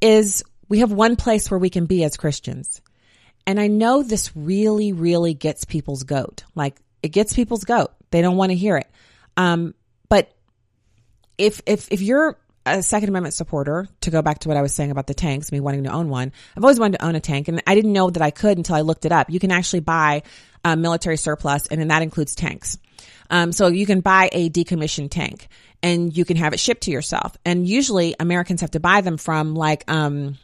[0.00, 2.80] is we have one place where we can be as Christians,
[3.46, 6.44] and I know this really, really gets people's goat.
[6.54, 7.90] Like it gets people's goat.
[8.10, 8.88] They don't want to hear it.
[9.36, 9.74] Um,
[10.08, 10.32] but
[11.38, 14.72] if, if, if you're a Second Amendment supporter, to go back to what I was
[14.72, 17.20] saying about the tanks, me wanting to own one, I've always wanted to own a
[17.20, 19.30] tank and I didn't know that I could until I looked it up.
[19.30, 20.22] You can actually buy
[20.64, 22.78] military surplus and then that includes tanks.
[23.30, 25.48] Um, so you can buy a decommissioned tank
[25.82, 27.36] and you can have it shipped to yourself.
[27.44, 30.38] And usually Americans have to buy them from like, um,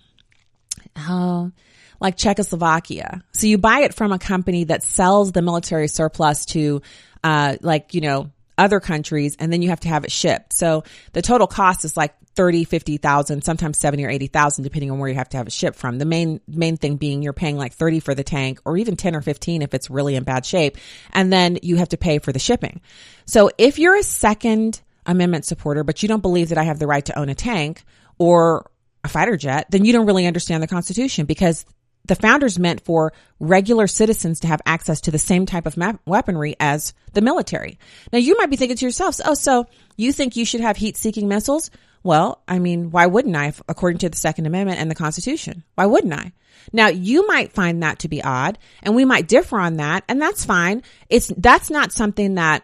[0.97, 1.53] oh,
[2.01, 3.23] like Czechoslovakia.
[3.33, 6.83] So you buy it from a company that sells the military surplus to,
[7.23, 10.53] uh, like, you know, other countries and then you have to have it shipped.
[10.53, 15.09] So the total cost is like 30, 50,000, sometimes 70 or 80,000 depending on where
[15.09, 15.99] you have to have it shipped from.
[15.99, 19.15] The main main thing being you're paying like 30 for the tank or even 10
[19.15, 20.77] or 15 if it's really in bad shape
[21.13, 22.81] and then you have to pay for the shipping.
[23.27, 26.87] So if you're a second amendment supporter but you don't believe that I have the
[26.87, 27.83] right to own a tank
[28.19, 28.71] or
[29.03, 31.65] a fighter jet, then you don't really understand the Constitution because
[32.07, 36.01] the founders meant for regular citizens to have access to the same type of map-
[36.07, 37.79] weaponry as the military.
[38.13, 39.67] Now you might be thinking to yourselves, oh, so
[39.97, 41.71] you think you should have heat seeking missiles?
[42.03, 45.65] Well, I mean, why wouldn't I, according to the Second Amendment and the Constitution?
[45.75, 46.33] Why wouldn't I?
[46.73, 50.21] Now, you might find that to be odd, and we might differ on that, and
[50.21, 50.83] that's fine.
[51.09, 52.63] It's, that's not something that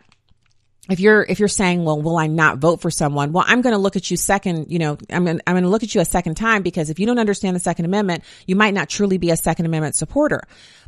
[0.90, 3.32] if you're if you're saying, well, will I not vote for someone?
[3.32, 4.70] Well, I'm going to look at you second.
[4.70, 6.98] You know, I'm going I'm going to look at you a second time because if
[6.98, 10.42] you don't understand the Second Amendment, you might not truly be a Second Amendment supporter.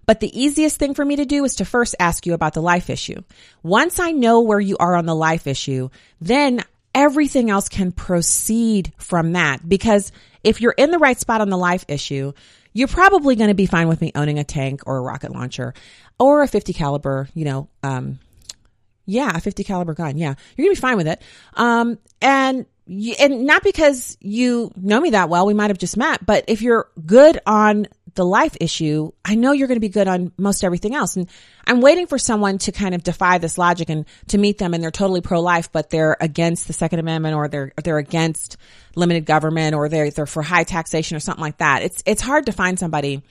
[0.04, 2.62] But the easiest thing for me to do is to first ask you about the
[2.62, 3.22] life issue.
[3.62, 5.88] Once I know where you are on the life issue,
[6.20, 6.62] then
[6.94, 9.66] everything else can proceed from that.
[9.66, 10.12] Because
[10.44, 12.32] if you're in the right spot on the life issue,
[12.72, 15.74] you're probably going to be fine with me owning a tank or a rocket launcher
[16.18, 18.18] or a 50 caliber, you know, um,
[19.07, 20.19] yeah, a 50 caliber gun.
[20.19, 20.35] Yeah.
[20.57, 21.23] You're going to be fine with it.
[21.55, 22.66] Um, and
[23.19, 26.62] and not because you know me that well, we might have just met, but if
[26.62, 30.64] you're good on the life issue, I know you're going to be good on most
[30.64, 31.16] everything else.
[31.16, 31.29] And
[31.66, 34.83] I'm waiting for someone to kind of defy this logic and to meet them and
[34.83, 38.57] they're totally pro-life, but they're against the second amendment or they're, they're against
[38.95, 41.83] limited government or they're, they're for high taxation or something like that.
[41.83, 43.23] It's, it's hard to find somebody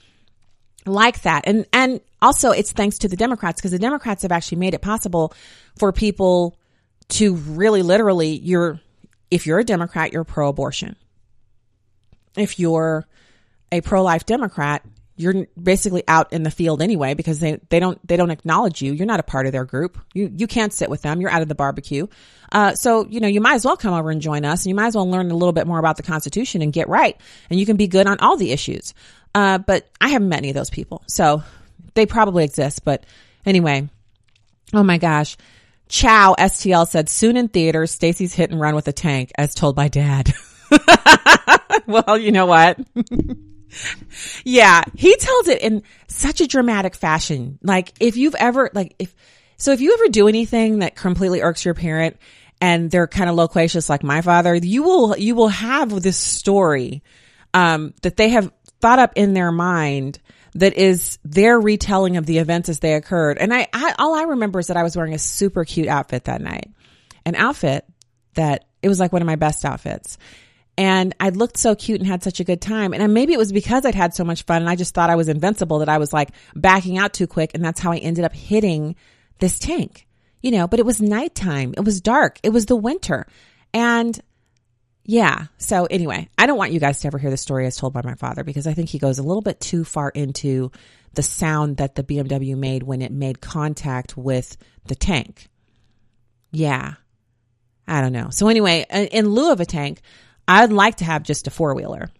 [0.86, 1.42] like that.
[1.46, 4.82] And, and also it's thanks to the Democrats because the Democrats have actually made it
[4.82, 5.34] possible
[5.78, 6.56] for people
[7.08, 8.80] to really literally, you're,
[9.30, 10.96] if you're a Democrat, you're pro abortion.
[12.36, 13.06] If you're
[13.72, 14.84] a pro life Democrat,
[15.16, 18.92] you're basically out in the field anyway because they, they don't they don't acknowledge you.
[18.92, 19.98] You're not a part of their group.
[20.12, 21.20] You you can't sit with them.
[21.20, 22.06] You're out of the barbecue.
[22.52, 24.74] Uh, so you know you might as well come over and join us, and you
[24.74, 27.18] might as well learn a little bit more about the Constitution and get right.
[27.48, 28.92] And you can be good on all the issues.
[29.36, 31.42] Uh, but I haven't met any of those people, so
[31.92, 32.86] they probably exist.
[32.86, 33.04] But
[33.44, 33.86] anyway,
[34.72, 35.36] oh my gosh,
[35.90, 39.76] Chow STL said soon in theaters, Stacy's hit and run with a tank, as told
[39.76, 40.32] by Dad.
[41.86, 42.80] well, you know what?
[44.44, 47.58] yeah, he tells it in such a dramatic fashion.
[47.62, 49.14] Like if you've ever like if
[49.58, 52.16] so if you ever do anything that completely irks your parent
[52.62, 57.02] and they're kind of loquacious like my father, you will you will have this story
[57.52, 60.20] um that they have thought up in their mind
[60.54, 63.38] that is their retelling of the events as they occurred.
[63.38, 66.24] And I, I all I remember is that I was wearing a super cute outfit
[66.24, 66.70] that night.
[67.24, 67.84] An outfit
[68.34, 70.18] that it was like one of my best outfits
[70.78, 72.92] and I looked so cute and had such a good time.
[72.92, 75.16] And maybe it was because I'd had so much fun and I just thought I
[75.16, 77.52] was invincible that I was like backing out too quick.
[77.54, 78.96] And that's how I ended up hitting
[79.38, 80.06] this tank,
[80.42, 81.72] you know, but it was nighttime.
[81.76, 82.38] It was dark.
[82.42, 83.26] It was the winter.
[83.72, 84.20] And
[85.06, 85.46] yeah.
[85.58, 88.02] So anyway, I don't want you guys to ever hear the story as told by
[88.02, 90.72] my father because I think he goes a little bit too far into
[91.14, 95.48] the sound that the BMW made when it made contact with the tank.
[96.50, 96.94] Yeah.
[97.86, 98.30] I don't know.
[98.30, 100.00] So anyway, in lieu of a tank,
[100.48, 102.10] I'd like to have just a four wheeler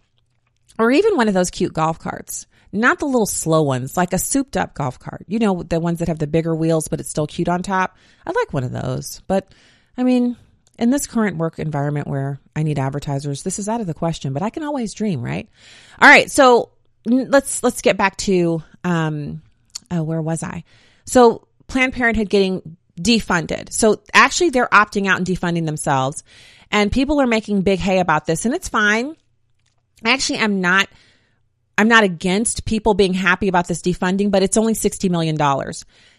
[0.79, 2.47] or even one of those cute golf carts.
[2.71, 5.25] Not the little slow ones, like a souped up golf cart.
[5.27, 7.97] You know, the ones that have the bigger wheels, but it's still cute on top.
[8.25, 9.21] I'd like one of those.
[9.27, 9.53] But
[9.97, 10.37] I mean,
[10.77, 14.33] in this current work environment where I need advertisers, this is out of the question,
[14.33, 15.49] but I can always dream, right?
[15.99, 16.29] All right.
[16.29, 16.69] So
[17.05, 19.41] let's, let's get back to, um,
[19.89, 20.63] uh, where was I?
[21.05, 23.71] So Planned Parenthood getting defunded.
[23.71, 26.23] So actually they're opting out and defunding themselves.
[26.71, 29.15] And people are making big hay about this and it's fine.
[30.03, 30.87] Actually, I'm not,
[31.77, 35.37] I'm not against people being happy about this defunding, but it's only $60 million.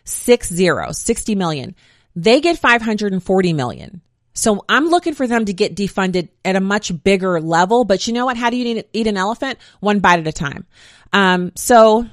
[0.04, 1.76] Six zero, 60 million.
[2.16, 4.00] They get 540 million.
[4.34, 7.84] So I'm looking for them to get defunded at a much bigger level.
[7.84, 8.36] But you know what?
[8.36, 9.58] How do you eat an elephant?
[9.80, 10.66] One bite at a time.
[11.12, 12.06] Um, so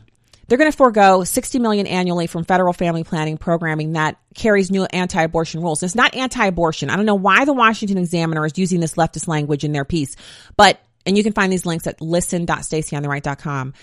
[0.47, 4.85] they're going to forego 60 million annually from federal family planning programming that carries new
[4.85, 5.81] anti-abortion rules.
[5.81, 6.89] It's not anti-abortion.
[6.89, 10.15] I don't know why the Washington Examiner is using this leftist language in their piece,
[10.55, 13.73] but, and you can find these links at listen.stacyontheright.com.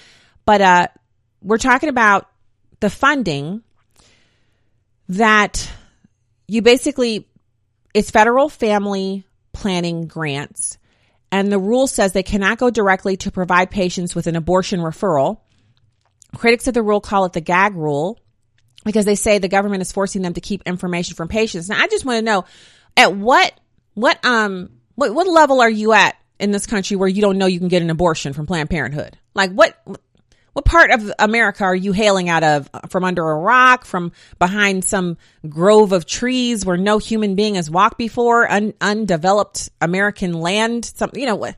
[0.44, 0.88] But, uh,
[1.42, 2.30] we're talking about
[2.78, 3.62] the funding
[5.08, 5.68] that
[6.46, 7.28] you basically,
[7.94, 10.78] it's federal family planning grants.
[11.30, 15.38] And the rule says they cannot go directly to provide patients with an abortion referral
[16.36, 18.18] Critics of the rule call it the gag rule
[18.84, 21.68] because they say the government is forcing them to keep information from patients.
[21.68, 22.44] Now, I just want to know
[22.96, 23.52] at what,
[23.94, 27.46] what, um, what, what level are you at in this country where you don't know
[27.46, 29.18] you can get an abortion from Planned Parenthood?
[29.34, 29.78] Like what,
[30.52, 32.68] what part of America are you hailing out of?
[32.88, 33.84] From under a rock?
[33.84, 35.16] From behind some
[35.48, 38.50] grove of trees where no human being has walked before?
[38.50, 40.84] Un- undeveloped American land?
[40.84, 41.48] Some, you know?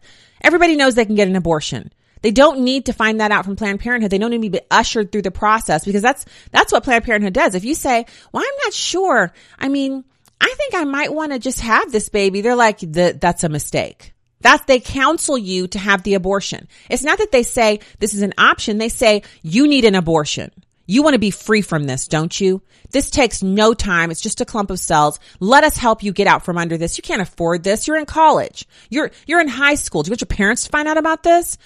[0.42, 1.92] Everybody knows they can get an abortion.
[2.22, 4.10] They don't need to find that out from Planned Parenthood.
[4.10, 7.34] They don't need to be ushered through the process because that's, that's what Planned Parenthood
[7.34, 7.54] does.
[7.54, 9.32] If you say, well, I'm not sure.
[9.58, 10.04] I mean,
[10.40, 12.40] I think I might want to just have this baby.
[12.40, 14.13] They're like, that's a mistake.
[14.44, 16.68] That's, they counsel you to have the abortion.
[16.90, 18.76] It's not that they say this is an option.
[18.76, 20.50] They say you need an abortion.
[20.86, 22.60] You want to be free from this, don't you?
[22.90, 24.10] This takes no time.
[24.10, 25.18] It's just a clump of cells.
[25.40, 26.98] Let us help you get out from under this.
[26.98, 27.88] You can't afford this.
[27.88, 28.66] You're in college.
[28.90, 30.02] You're, you're in high school.
[30.02, 31.56] Do you want your parents to find out about this?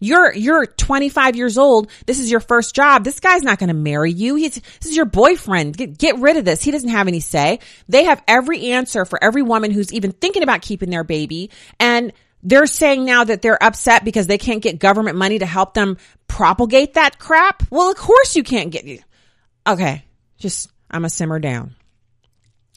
[0.00, 1.90] You're, you're 25 years old.
[2.06, 3.04] This is your first job.
[3.04, 4.34] This guy's not going to marry you.
[4.34, 5.76] He's, this is your boyfriend.
[5.76, 6.62] Get, get rid of this.
[6.62, 7.60] He doesn't have any say.
[7.88, 11.50] They have every answer for every woman who's even thinking about keeping their baby.
[11.78, 15.74] And they're saying now that they're upset because they can't get government money to help
[15.74, 17.62] them propagate that crap.
[17.70, 19.04] Well, of course you can't get,
[19.66, 20.04] okay,
[20.38, 21.76] just, I'm a simmer down.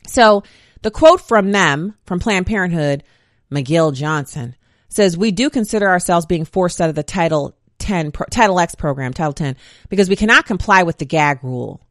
[0.07, 0.43] So
[0.81, 3.03] the quote from them, from Planned Parenthood,
[3.49, 4.57] McGill Johnson
[4.93, 9.13] says, we do consider ourselves being forced out of the Title 10, Title X program,
[9.13, 9.57] Title 10,
[9.89, 11.81] because we cannot comply with the gag rule.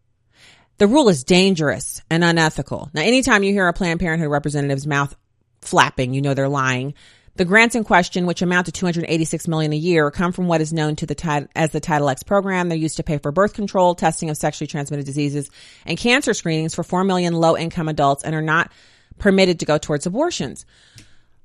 [0.79, 2.91] The rule is dangerous and unethical.
[2.93, 5.15] Now, anytime you hear a Planned Parenthood representative's mouth
[5.61, 6.95] flapping, you know they're lying.
[7.37, 10.73] The grants in question, which amount to 286 million a year, come from what is
[10.73, 12.69] known to the as the Title X program.
[12.69, 15.51] They're used to pay for birth control, testing of sexually transmitted diseases,
[15.87, 18.71] and cancer screenings for 4 million low income adults and are not
[19.19, 20.67] permitted to go towards abortions.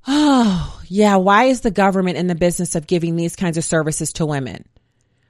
[0.08, 1.16] Oh, yeah.
[1.16, 4.64] Why is the government in the business of giving these kinds of services to women?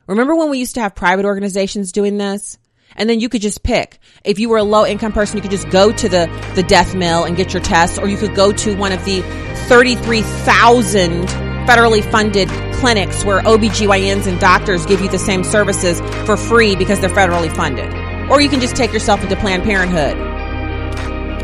[0.07, 2.57] Remember when we used to have private organizations doing this?
[2.97, 3.99] And then you could just pick.
[4.25, 6.95] If you were a low income person, you could just go to the, the death
[6.95, 9.21] mill and get your tests, or you could go to one of the
[9.69, 11.27] 33,000
[11.67, 16.99] federally funded clinics where OBGYNs and doctors give you the same services for free because
[17.01, 17.93] they're federally funded.
[18.31, 20.17] Or you can just take yourself into Planned Parenthood.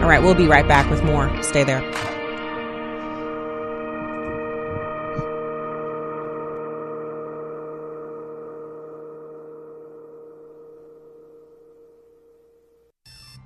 [0.02, 1.42] All right, we'll be right back with more.
[1.42, 1.82] Stay there.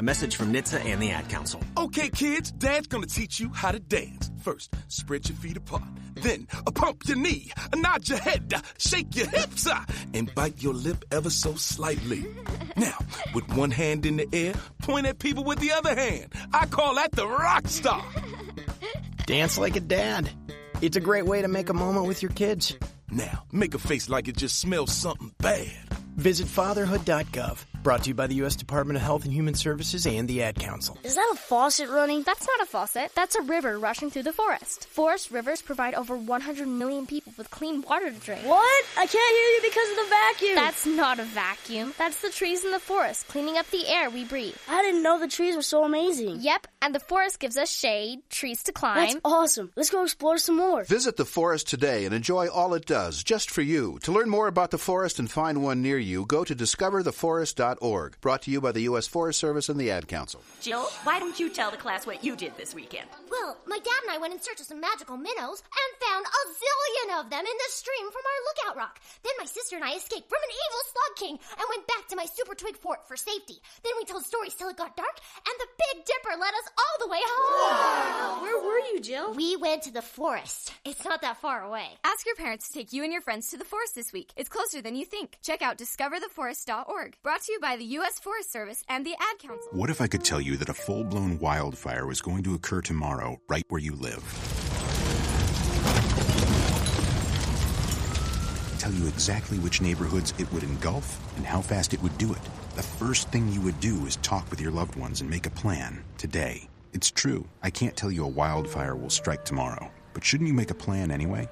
[0.00, 1.60] A message from NHTSA and the Ad Council.
[1.76, 4.30] Okay, kids, Dad's gonna teach you how to dance.
[4.40, 5.82] First, spread your feet apart.
[6.14, 9.82] Then, uh, pump your knee, uh, nod your head, uh, shake your hips, uh,
[10.14, 12.24] and bite your lip ever so slightly.
[12.76, 12.96] Now,
[13.34, 16.32] with one hand in the air, point at people with the other hand.
[16.52, 18.04] I call that the rock star.
[19.26, 20.30] Dance like a dad.
[20.80, 22.76] It's a great way to make a moment with your kids.
[23.10, 25.72] Now, make a face like it just smells something bad.
[26.16, 27.64] Visit fatherhood.gov.
[27.82, 28.56] Brought to you by the U.S.
[28.56, 30.98] Department of Health and Human Services and the Ad Council.
[31.04, 32.22] Is that a faucet running?
[32.24, 33.12] That's not a faucet.
[33.14, 34.86] That's a river rushing through the forest.
[34.88, 38.44] Forest rivers provide over 100 million people with clean water to drink.
[38.44, 38.84] What?
[38.96, 40.54] I can't hear you because of the vacuum.
[40.56, 41.94] That's not a vacuum.
[41.96, 44.56] That's the trees in the forest cleaning up the air we breathe.
[44.68, 46.40] I didn't know the trees were so amazing.
[46.40, 48.96] Yep, and the forest gives us shade, trees to climb.
[48.96, 49.72] That's awesome.
[49.76, 50.84] Let's go explore some more.
[50.84, 53.98] Visit the forest today and enjoy all it does just for you.
[54.02, 58.20] To learn more about the forest and find one near you, go to discovertheforest.org.
[58.20, 59.06] Brought to you by the U.S.
[59.06, 60.40] Forest Service and the Ad Council.
[60.60, 63.08] Jill, why don't you tell the class what you did this weekend?
[63.30, 66.42] Well, my dad and I went in search of some magical minnows and found a
[66.54, 69.00] zillion of them in the stream from our lookout rock.
[69.24, 72.16] Then my sister and I escaped from an evil slug king and went back to
[72.16, 73.58] my super twig fort for safety.
[73.82, 75.16] Then we told stories till it got dark,
[75.46, 77.70] and the Big Dipper led us all the way home.
[77.70, 78.42] Wow.
[78.42, 79.32] Where were you, Jill?
[79.34, 80.72] We went to the forest.
[80.84, 81.86] It's not that far away.
[82.04, 84.32] Ask your parents to take you and your friends to the forest this week.
[84.36, 85.38] It's closer than you think.
[85.42, 87.16] Check out discovertheforest.org.
[87.22, 88.18] Brought to you by the U.S.
[88.18, 89.68] Forest Service and the Ad Council.
[89.72, 92.80] What if I could tell you that a full blown wildfire was going to occur
[92.80, 94.67] tomorrow right where you live?
[98.88, 102.38] Tell you exactly which neighborhoods it would engulf and how fast it would do it.
[102.74, 105.50] The first thing you would do is talk with your loved ones and make a
[105.50, 106.70] plan today.
[106.94, 110.70] It's true, I can't tell you a wildfire will strike tomorrow, but shouldn't you make
[110.70, 111.50] a plan anyway?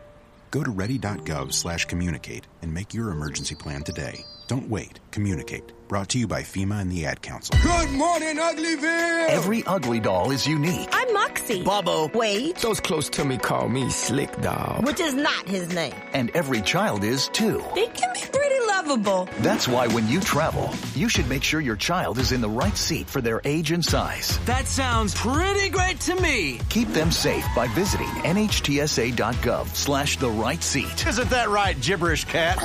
[0.51, 4.25] Go to ready.gov slash communicate and make your emergency plan today.
[4.47, 4.99] Don't wait.
[5.11, 5.76] Communicate.
[5.89, 7.55] Brought to you by FEMA and the Ad Council.
[7.63, 9.29] Good morning, Uglyville!
[9.29, 10.89] Every ugly doll is unique.
[10.93, 11.63] I'm Moxy.
[11.63, 12.09] Bobo.
[12.09, 12.57] Wade.
[12.57, 14.81] Those close to me call me Slick Doll.
[14.83, 15.95] Which is not his name.
[16.13, 17.63] And every child is too.
[17.77, 19.29] They can be pretty lovable.
[19.39, 22.77] That's why when you travel, you should make sure your child is in the right
[22.77, 24.41] seat for their age and size.
[24.47, 26.59] That sounds pretty great to me.
[26.69, 31.07] Keep them safe by visiting nhtsa.gov slash the right seat.
[31.07, 32.59] Isn't that right, gibberish cat?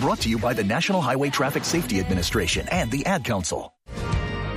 [0.00, 3.74] Brought to you by the National Highway Traffic Safety Administration and the Ad Council.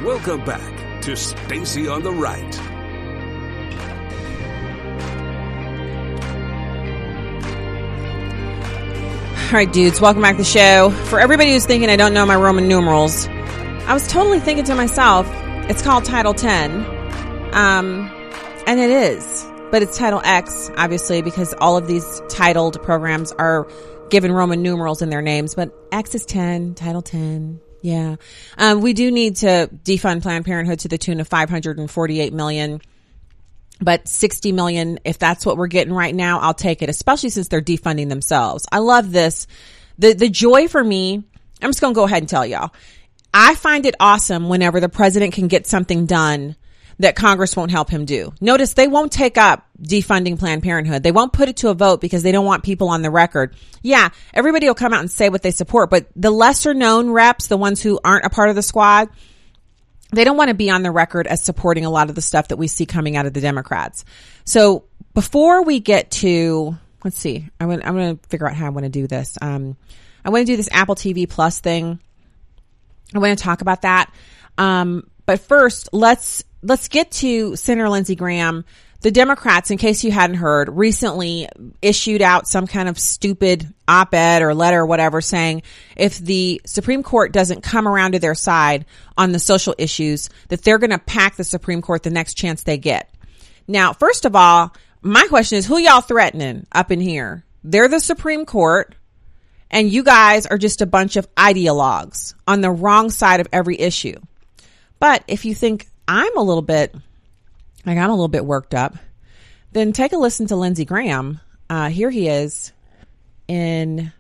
[0.04, 2.60] Welcome back to Stacy on the Right.
[9.46, 10.90] All right, dudes, welcome back to the show.
[11.06, 14.76] For everybody who's thinking I don't know my Roman numerals, I was totally thinking to
[14.76, 15.28] myself,
[15.70, 16.84] it's called Title 10.
[17.54, 18.12] Um,
[18.66, 23.68] and it is, but it's Title X, obviously, because all of these titled programs are
[24.10, 27.60] given Roman numerals in their names, but X is 10, Title 10.
[27.82, 28.16] Yeah.
[28.58, 32.82] Um, we do need to defund Planned Parenthood to the tune of 548 million
[33.82, 37.48] but 60 million, if that's what we're getting right now, I'll take it, especially since
[37.48, 38.66] they're defunding themselves.
[38.72, 39.48] I love this.
[39.98, 41.24] The, the joy for me,
[41.62, 42.72] I'm just going to go ahead and tell y'all.
[43.34, 46.56] I find it awesome whenever the president can get something done
[47.00, 48.34] that Congress won't help him do.
[48.40, 51.04] Notice they won't take up defunding Planned Parenthood.
[51.04, 53.56] They won't put it to a vote because they don't want people on the record.
[53.82, 57.48] Yeah, everybody will come out and say what they support, but the lesser known reps,
[57.48, 59.10] the ones who aren't a part of the squad,
[60.12, 62.48] they don't want to be on the record as supporting a lot of the stuff
[62.48, 64.06] that we see coming out of the Democrats.
[64.46, 68.68] So before we get to, let's see, I'm going, I'm going to figure out how
[68.68, 69.38] I want to do this.
[69.42, 69.76] Um,
[70.24, 72.00] I want to do this Apple TV Plus thing.
[73.14, 74.12] I want to talk about that.
[74.58, 78.66] Um, but first, let's let's get to Senator Lindsey Graham.
[79.02, 81.48] The Democrats, in case you hadn't heard, recently
[81.82, 85.62] issued out some kind of stupid op-ed or letter or whatever saying
[85.96, 88.86] if the Supreme Court doesn't come around to their side
[89.16, 92.64] on the social issues, that they're going to pack the Supreme Court the next chance
[92.64, 93.14] they get.
[93.68, 97.44] Now, first of all, my question is who y'all threatening up in here?
[97.64, 98.96] They're the Supreme Court
[99.70, 103.80] and you guys are just a bunch of ideologues on the wrong side of every
[103.80, 104.20] issue.
[105.00, 106.94] But if you think I'm a little bit,
[107.86, 108.96] like I'm a little bit worked up,
[109.72, 111.40] then take a listen to Lindsey Graham.
[111.70, 112.72] Uh, here he is
[113.48, 114.12] in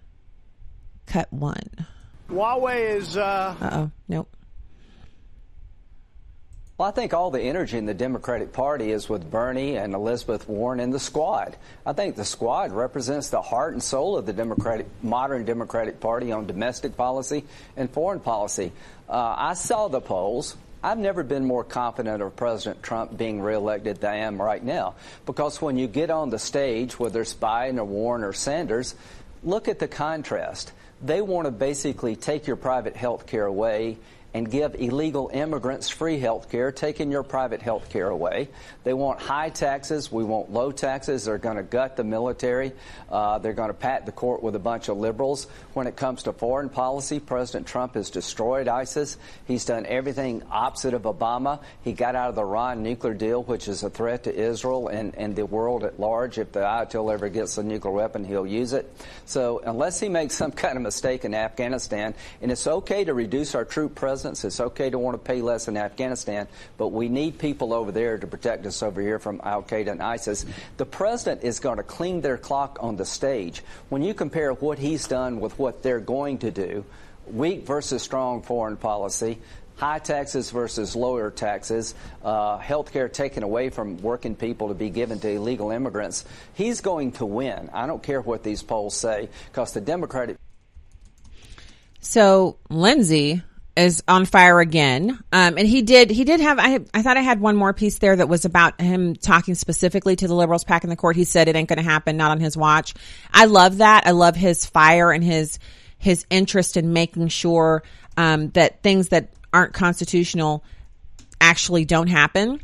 [1.05, 1.85] cut one.
[2.29, 3.17] Huawei is.
[3.17, 3.91] Uh oh.
[4.07, 4.35] Nope.
[6.77, 10.45] Well, I think all the energy in the Democratic Party is with Bernie and Elizabeth
[10.49, 11.55] Warren and the squad.
[11.85, 16.33] I think the squad represents the heart and soul of the Democratic, modern Democratic Party
[16.33, 17.45] on domestic policy
[17.77, 18.73] and foreign policy.
[19.07, 20.57] Uh, I saw the polls.
[20.85, 24.93] I've never been more confident of President Trump being reelected than I am right now.
[25.25, 28.93] Because when you get on the stage, whether it's Biden or Warren or Sanders,
[29.43, 30.71] look at the contrast.
[31.01, 33.97] They want to basically take your private health care away
[34.35, 38.49] and give illegal immigrants free health care, taking your private health care away.
[38.83, 40.11] They want high taxes.
[40.11, 41.23] We want low taxes.
[41.23, 42.73] They're going to gut the military.
[43.09, 45.47] Uh, they're going to pat the court with a bunch of liberals.
[45.73, 49.15] When it comes to foreign policy, President Trump has destroyed ISIS.
[49.45, 51.61] He's done everything opposite of Obama.
[51.85, 55.15] He got out of the Iran nuclear deal, which is a threat to Israel and,
[55.15, 56.39] and the world at large.
[56.39, 58.93] If the Ayatollah ever gets a nuclear weapon, he'll use it.
[59.23, 63.55] So unless he makes some kind of mistake in Afghanistan, and it's okay to reduce
[63.55, 66.47] our troop presence it's okay to want to pay less in Afghanistan,
[66.77, 70.01] but we need people over there to protect us over here from Al Qaeda and
[70.01, 70.45] ISIS.
[70.77, 73.63] The president is going to clean their clock on the stage.
[73.89, 76.85] When you compare what he's done with what they're going to do,
[77.27, 79.37] weak versus strong foreign policy,
[79.75, 84.89] high taxes versus lower taxes, uh, health care taken away from working people to be
[84.89, 87.69] given to illegal immigrants, he's going to win.
[87.73, 90.37] I don't care what these polls say, because the Democratic.
[91.99, 93.41] So, Lindsey
[93.75, 95.11] is on fire again.
[95.33, 97.97] Um, and he did, he did have, I, I thought I had one more piece
[97.97, 101.17] there that was about him talking specifically to the liberals packing the court.
[101.17, 102.93] He said it ain't going to happen, not on his watch.
[103.33, 104.07] I love that.
[104.07, 105.59] I love his fire and his,
[105.97, 107.83] his interest in making sure,
[108.15, 110.63] um, that things that aren't constitutional
[111.41, 112.61] actually don't happen.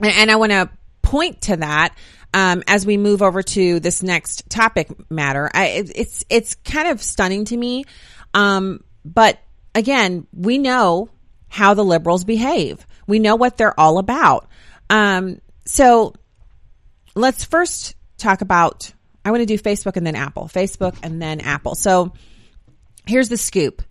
[0.00, 0.70] And, and I want to
[1.02, 1.94] point to that.
[2.32, 7.02] Um, as we move over to this next topic matter, I, it's, it's kind of
[7.02, 7.84] stunning to me.
[8.32, 9.38] Um, but
[9.74, 11.08] again, we know
[11.48, 12.86] how the liberals behave.
[13.06, 14.48] We know what they're all about.
[14.88, 16.14] Um, so
[17.14, 18.92] let's first talk about,
[19.24, 20.44] I want to do Facebook and then Apple.
[20.44, 21.74] Facebook and then Apple.
[21.74, 22.12] So
[23.06, 23.82] here's the scoop.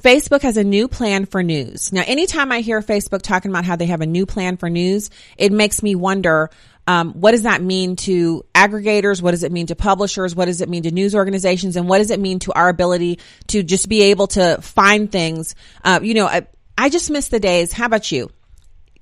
[0.00, 1.92] Facebook has a new plan for news.
[1.92, 5.10] Now, anytime I hear Facebook talking about how they have a new plan for news,
[5.38, 6.50] it makes me wonder,
[6.86, 9.22] um, what does that mean to aggregators?
[9.22, 10.34] What does it mean to publishers?
[10.34, 11.76] What does it mean to news organizations?
[11.76, 15.54] And what does it mean to our ability to just be able to find things?
[15.84, 17.72] Uh, you know, I, I just miss the days.
[17.72, 18.30] How about you?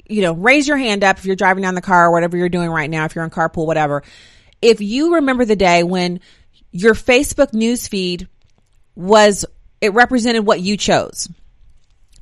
[0.08, 2.48] You know, raise your hand up if you're driving down the car or whatever you're
[2.48, 4.02] doing right now, if you're on carpool, whatever.
[4.60, 6.20] If you remember the day when
[6.72, 8.28] your Facebook news feed
[8.94, 9.46] was,
[9.80, 11.28] it represented what you chose.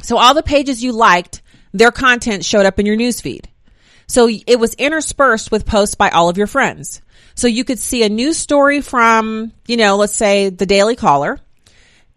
[0.02, 1.42] So all the pages you liked,
[1.72, 3.48] their content showed up in your news feed.
[4.09, 7.02] So it was interspersed with posts by all of your friends.
[7.34, 11.38] So you could see a news story from, you know, let's say the Daily Caller.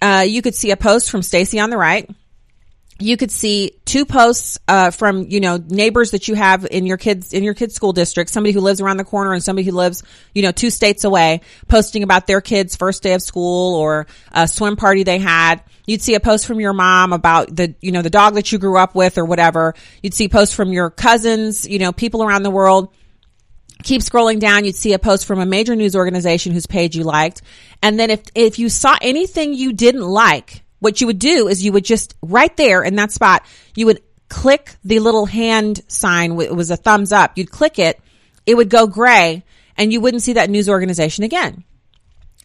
[0.01, 2.09] Uh, you could see a post from Stacy on the right.
[3.01, 6.97] You could see two posts uh, from you know neighbors that you have in your
[6.97, 8.29] kids in your kids school district.
[8.29, 11.41] Somebody who lives around the corner and somebody who lives you know two states away,
[11.67, 15.63] posting about their kids' first day of school or a swim party they had.
[15.85, 18.59] You'd see a post from your mom about the, you know, the dog that you
[18.59, 19.73] grew up with or whatever.
[20.01, 22.93] You'd see posts from your cousins, you know, people around the world.
[23.83, 24.63] Keep scrolling down.
[24.63, 27.41] You'd see a post from a major news organization whose page you liked.
[27.81, 31.63] And then if, if you saw anything you didn't like, what you would do is
[31.63, 36.41] you would just right there in that spot, you would click the little hand sign.
[36.41, 37.37] It was a thumbs up.
[37.37, 37.99] You'd click it.
[38.45, 39.43] It would go gray
[39.77, 41.63] and you wouldn't see that news organization again.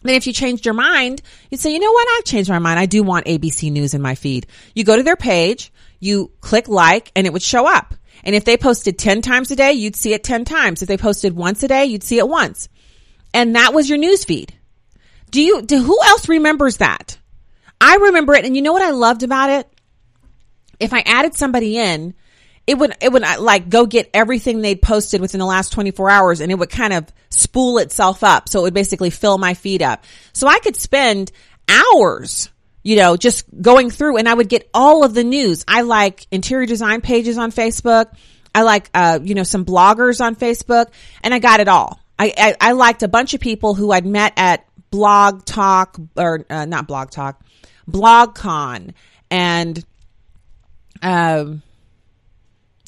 [0.03, 2.07] Then if you changed your mind, you'd say, you know what?
[2.15, 2.79] I've changed my mind.
[2.79, 4.45] I do want ABC News in my feed.
[4.75, 7.95] You go to their page, you click like, and it would show up.
[8.23, 10.83] And if they posted 10 times a day, you'd see it 10 times.
[10.83, 12.69] If they posted once a day, you'd see it once.
[13.33, 14.53] And that was your news feed.
[15.31, 17.17] Do you, do, who else remembers that?
[17.79, 18.45] I remember it.
[18.45, 19.69] And you know what I loved about it?
[20.79, 22.13] if I added somebody in,
[22.65, 26.09] it would, it would uh, like go get everything they'd posted within the last 24
[26.09, 28.49] hours and it would kind of spool itself up.
[28.49, 30.03] So it would basically fill my feed up.
[30.33, 31.31] So I could spend
[31.69, 32.49] hours,
[32.83, 35.63] you know, just going through and I would get all of the news.
[35.67, 38.13] I like interior design pages on Facebook.
[38.53, 40.87] I like, uh, you know, some bloggers on Facebook
[41.23, 41.99] and I got it all.
[42.19, 46.45] I, I, I liked a bunch of people who I'd met at Blog Talk or
[46.49, 47.41] uh, not Blog Talk,
[47.89, 48.93] BlogCon
[49.29, 49.85] and,
[51.01, 51.61] um,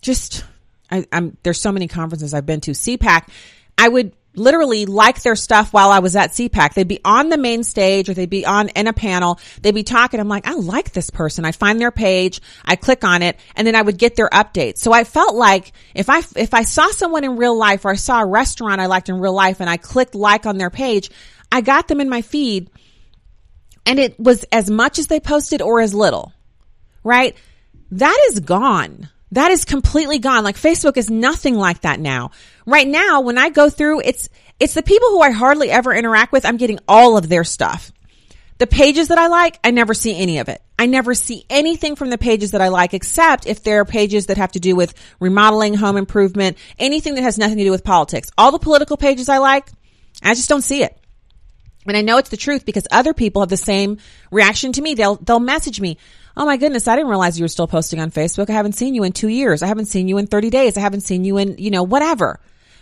[0.02, 0.46] just
[0.92, 2.72] I, am there's so many conferences I've been to.
[2.72, 3.30] CPAC,
[3.78, 6.74] I would literally like their stuff while I was at CPAC.
[6.74, 9.40] They'd be on the main stage or they'd be on in a panel.
[9.62, 10.20] They'd be talking.
[10.20, 11.46] I'm like, I like this person.
[11.46, 12.42] I find their page.
[12.64, 14.78] I click on it and then I would get their updates.
[14.78, 17.96] So I felt like if I, if I saw someone in real life or I
[17.96, 21.10] saw a restaurant I liked in real life and I clicked like on their page,
[21.52, 22.70] I got them in my feed
[23.90, 26.32] and it was as much as they posted or as little,
[27.04, 27.36] right?
[27.90, 29.10] That is gone.
[29.32, 30.44] That is completely gone.
[30.44, 32.30] Like Facebook is nothing like that now.
[32.68, 34.30] Right now, when I go through, it's,
[34.60, 36.46] it's the people who I hardly ever interact with.
[36.46, 37.92] I'm getting all of their stuff.
[38.60, 40.62] The pages that I like, I never see any of it.
[40.78, 44.28] I never see anything from the pages that I like except if there are pages
[44.28, 47.84] that have to do with remodeling, home improvement, anything that has nothing to do with
[47.84, 48.30] politics.
[48.38, 49.68] All the political pages I like,
[50.22, 50.96] I just don't see it.
[51.90, 53.98] And I know it's the truth because other people have the same
[54.32, 54.94] reaction to me.
[54.96, 55.98] They'll, they'll message me.
[56.38, 58.50] Oh my goodness, I didn't realize you were still posting on Facebook.
[58.50, 59.62] I haven't seen you in two years.
[59.62, 60.78] I haven't seen you in 30 days.
[60.78, 62.40] I haven't seen you in, you know, whatever.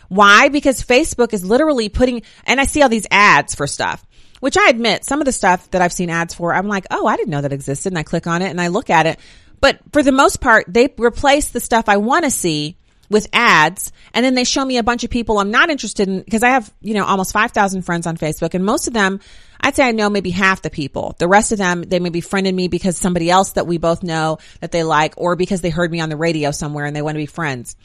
[0.10, 0.50] Why?
[0.50, 4.06] Because Facebook is literally putting, and I see all these ads for stuff,
[4.40, 7.08] which I admit some of the stuff that I've seen ads for, I'm like, oh,
[7.08, 7.92] I didn't know that existed.
[7.92, 9.20] And I click on it and I look at it.
[9.60, 12.78] But for the most part, they replace the stuff I want to see
[13.10, 16.20] with ads and then they show me a bunch of people I'm not interested in
[16.20, 19.20] because I have, you know, almost 5,000 friends on Facebook and most of them,
[19.62, 21.16] I'd say I know maybe half the people.
[21.18, 24.04] The rest of them, they may be friended me because somebody else that we both
[24.04, 27.02] know that they like or because they heard me on the radio somewhere and they
[27.02, 27.76] want to be friends.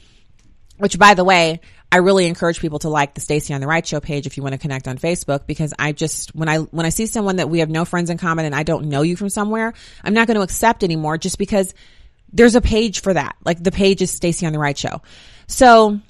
[0.79, 1.61] Which by the way,
[1.93, 4.43] I really encourage people to like the Stacy on the Right show page if you
[4.43, 7.51] want to connect on Facebook because I just when I when I see someone that
[7.51, 10.27] we have no friends in common and I don't know you from somewhere, I'm not
[10.27, 11.75] going to accept anymore just because
[12.33, 13.37] there's a page for that.
[13.45, 15.03] Like the page is Stacy on the Right show.
[15.47, 16.01] So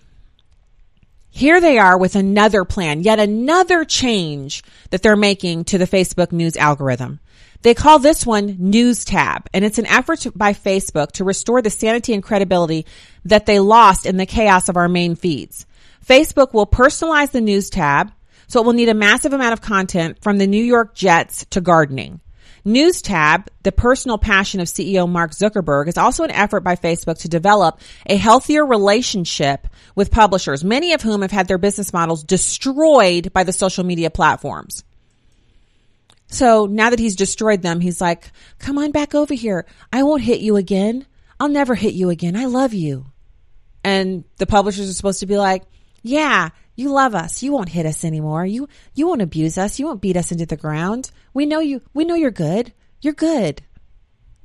[1.30, 6.30] here they are with another plan, yet another change that they're making to the Facebook
[6.30, 7.20] news algorithm.
[7.62, 11.70] They call this one News Tab, and it's an effort by Facebook to restore the
[11.70, 12.86] sanity and credibility
[13.24, 15.64] that they lost in the chaos of our main feeds.
[16.04, 18.12] Facebook will personalize the News Tab,
[18.48, 21.60] so it will need a massive amount of content from the New York Jets to
[21.60, 22.20] gardening.
[22.64, 27.18] News Tab, the personal passion of CEO Mark Zuckerberg, is also an effort by Facebook
[27.22, 32.22] to develop a healthier relationship with publishers, many of whom have had their business models
[32.22, 34.84] destroyed by the social media platforms.
[36.28, 39.66] So now that he's destroyed them, he's like, come on back over here.
[39.92, 41.04] I won't hit you again.
[41.38, 42.36] I'll never hit you again.
[42.36, 43.06] I love you.
[43.84, 45.64] And the publishers are supposed to be like,
[46.02, 47.42] yeah, you love us.
[47.42, 48.46] You won't hit us anymore.
[48.46, 49.78] You, you won't abuse us.
[49.78, 51.10] You won't beat us into the ground.
[51.34, 52.72] We know you, we know you're good.
[53.00, 53.62] You're good.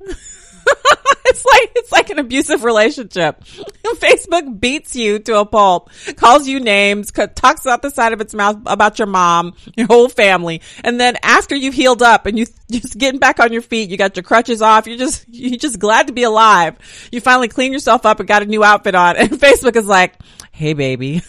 [0.00, 3.42] it's like, it's like an abusive relationship.
[3.98, 8.34] Facebook beats you to a pulp, calls you names, talks out the side of its
[8.34, 10.62] mouth about your mom, your whole family.
[10.84, 13.96] And then after you've healed up and you just getting back on your feet, you
[13.96, 16.76] got your crutches off, you're just, you're just glad to be alive.
[17.12, 20.14] You finally clean yourself up and got a new outfit on and Facebook is like,
[20.52, 21.22] Hey baby.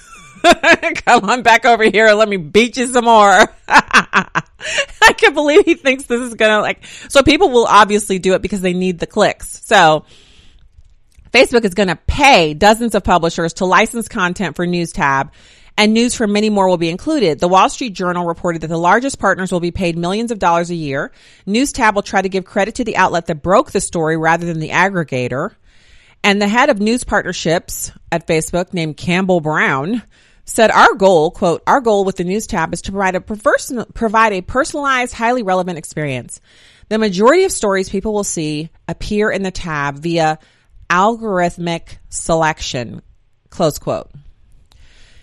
[1.06, 3.54] Come on back over here and let me beat you some more.
[3.68, 8.42] I can't believe he thinks this is gonna like, so people will obviously do it
[8.42, 9.66] because they need the clicks.
[9.66, 10.06] So
[11.32, 15.32] Facebook is gonna pay dozens of publishers to license content for News Tab
[15.80, 17.40] and news from many more will be included.
[17.40, 20.70] The Wall Street Journal reported that the largest partners will be paid millions of dollars
[20.70, 21.14] a year.
[21.46, 24.46] News Tab will try to give credit to the outlet that broke the story rather
[24.46, 25.56] than the aggregator.
[26.22, 30.04] And the head of news partnerships at Facebook named Campbell Brown
[30.50, 34.34] said our goal, quote, our goal with the news tab is to provide a provide
[34.34, 36.42] a personalized, highly relevant experience.
[36.90, 40.40] The majority of stories people will see appear in the tab via
[40.90, 43.02] algorithmic selection,
[43.50, 44.10] close quote.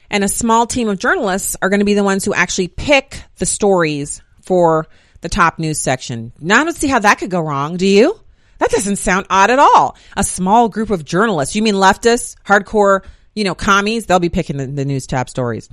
[0.09, 3.21] And a small team of journalists are going to be the ones who actually pick
[3.39, 4.87] the stories for
[5.23, 6.33] the top news section.
[6.39, 7.77] Now I don't see how that could go wrong.
[7.77, 8.21] Do you?
[8.59, 9.97] That doesn't sound odd at all.
[10.17, 11.57] A small group of journalists.
[11.57, 13.05] You mean leftists, hardcore
[13.37, 15.69] you know, commies, they'll be picking the, the news tab stories.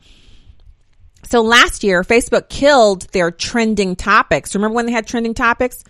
[1.30, 4.54] So last year, Facebook killed their trending topics.
[4.54, 5.84] Remember when they had trending topics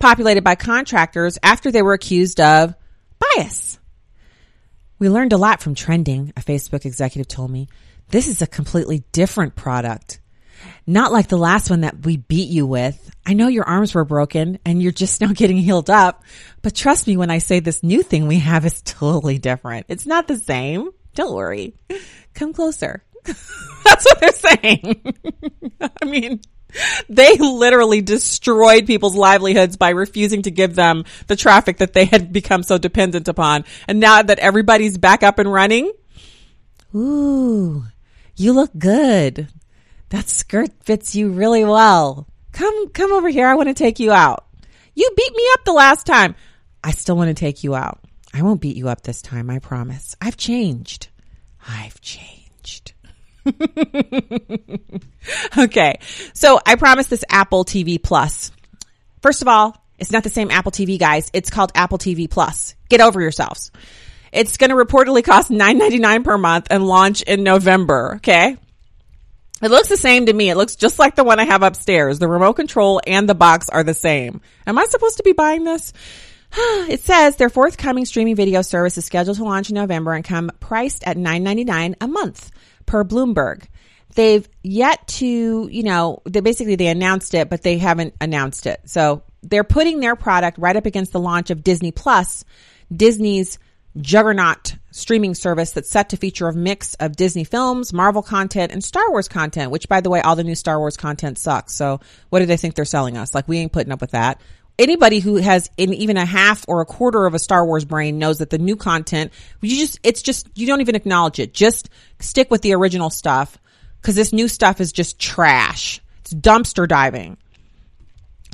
[0.00, 2.74] populated by contractors after they were accused of
[3.20, 3.78] bias?
[4.98, 7.68] We learned a lot from trending, a Facebook executive told me.
[8.08, 10.20] This is a completely different product.
[10.86, 13.10] Not like the last one that we beat you with.
[13.24, 16.24] I know your arms were broken and you're just now getting healed up,
[16.62, 19.86] but trust me when I say this new thing we have is totally different.
[19.88, 20.90] It's not the same.
[21.18, 21.74] Don't worry.
[22.34, 23.02] Come closer.
[23.24, 25.14] That's what they're saying.
[25.80, 26.40] I mean,
[27.08, 32.32] they literally destroyed people's livelihoods by refusing to give them the traffic that they had
[32.32, 33.64] become so dependent upon.
[33.88, 35.90] And now that everybody's back up and running,
[36.94, 37.82] ooh,
[38.36, 39.48] you look good.
[40.10, 42.28] That skirt fits you really well.
[42.52, 43.48] Come, come over here.
[43.48, 44.46] I want to take you out.
[44.94, 46.36] You beat me up the last time.
[46.84, 48.04] I still want to take you out.
[48.38, 49.50] I won't beat you up this time.
[49.50, 50.14] I promise.
[50.20, 51.08] I've changed.
[51.66, 52.92] I've changed.
[55.58, 55.98] okay.
[56.34, 58.52] So I promised this Apple TV Plus.
[59.22, 61.30] First of all, it's not the same Apple TV, guys.
[61.32, 62.76] It's called Apple TV Plus.
[62.88, 63.72] Get over yourselves.
[64.30, 68.14] It's going to reportedly cost $9.99 per month and launch in November.
[68.16, 68.56] Okay.
[69.60, 70.50] It looks the same to me.
[70.50, 72.20] It looks just like the one I have upstairs.
[72.20, 74.42] The remote control and the box are the same.
[74.64, 75.92] Am I supposed to be buying this?
[76.88, 80.50] it says their forthcoming streaming video service is scheduled to launch in November and come
[80.60, 82.50] priced at $9.99 a month
[82.86, 83.64] per Bloomberg.
[84.14, 88.80] They've yet to, you know, they basically they announced it, but they haven't announced it.
[88.86, 92.44] So they're putting their product right up against the launch of Disney Plus,
[92.94, 93.58] Disney's
[94.00, 98.82] juggernaut streaming service that's set to feature a mix of Disney films, Marvel content, and
[98.82, 101.74] Star Wars content, which by the way, all the new Star Wars content sucks.
[101.74, 103.34] So what do they think they're selling us?
[103.34, 104.40] Like we ain't putting up with that.
[104.78, 108.18] Anybody who has in even a half or a quarter of a Star Wars brain
[108.18, 111.52] knows that the new content, you just, it's just, you don't even acknowledge it.
[111.52, 113.58] Just stick with the original stuff
[114.00, 116.00] because this new stuff is just trash.
[116.20, 117.36] It's dumpster diving.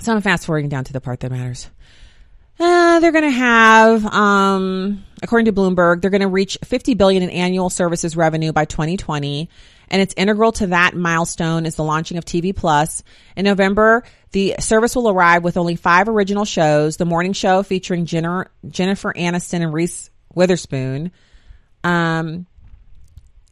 [0.02, 1.68] So I'm fast forwarding down to the part that matters.
[2.58, 7.22] Uh, they're going to have, um, according to Bloomberg, they're going to reach 50 billion
[7.22, 9.48] in annual services revenue by 2020.
[9.88, 13.02] And it's integral to that milestone is the launching of TV Plus.
[13.36, 16.96] In November, the service will arrive with only five original shows.
[16.96, 21.12] The morning show featuring Jenner, Jennifer Aniston and Reese Witherspoon.
[21.82, 22.46] Um,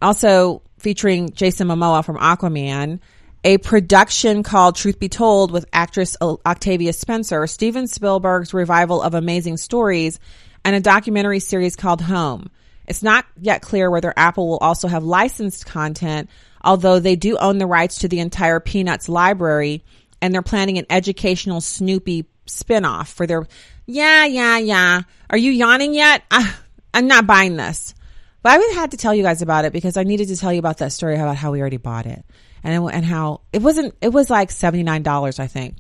[0.01, 3.01] also featuring Jason Momoa from Aquaman
[3.45, 9.57] a production called Truth Be Told with actress Octavia Spencer, Steven Spielberg's revival of Amazing
[9.57, 10.21] Stories,
[10.65, 12.51] and a documentary series called Home.
[12.87, 16.31] It's not yet clear whether Apple will also have licensed content,
[16.63, 19.85] although they do own the rights to the entire Peanuts library,
[20.21, 23.47] and they're planning an educational Snoopy spinoff for their.
[23.87, 25.03] Yeah, yeah, yeah.
[25.31, 26.23] Are you yawning yet?
[26.31, 26.61] I, ah,
[26.95, 27.95] I'm not buying this.
[28.43, 30.37] But I would have had to tell you guys about it because I needed to
[30.37, 32.25] tell you about that story about how we already bought it
[32.65, 35.77] and and how it wasn't it was like $79 I think.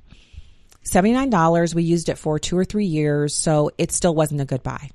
[0.85, 4.62] $79 we used it for 2 or 3 years so it still wasn't a good
[4.62, 4.91] buy.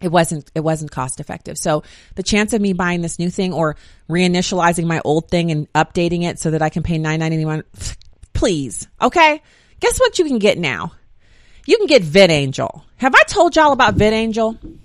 [0.00, 1.56] It wasn't it wasn't cost effective.
[1.58, 1.82] So
[2.14, 3.76] the chance of me buying this new thing or
[4.08, 7.96] reinitializing my old thing and updating it so that I can pay 9.91
[8.32, 8.88] please.
[9.00, 9.42] Okay?
[9.80, 10.92] Guess what you can get now?
[11.66, 12.82] You can get VidAngel.
[12.96, 14.78] Have I told y'all about VidAngel?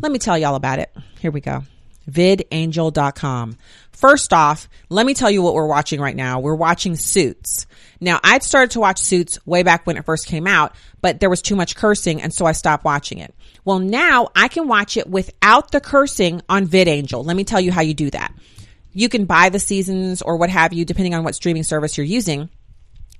[0.00, 0.94] Let me tell y'all about it.
[1.20, 1.62] Here we go.
[2.10, 3.56] VidAngel.com.
[3.92, 6.40] First off, let me tell you what we're watching right now.
[6.40, 7.66] We're watching Suits.
[8.00, 11.30] Now, I'd started to watch Suits way back when it first came out, but there
[11.30, 13.32] was too much cursing and so I stopped watching it.
[13.64, 17.24] Well, now I can watch it without the cursing on VidAngel.
[17.24, 18.34] Let me tell you how you do that.
[18.92, 22.04] You can buy the seasons or what have you, depending on what streaming service you're
[22.04, 22.50] using.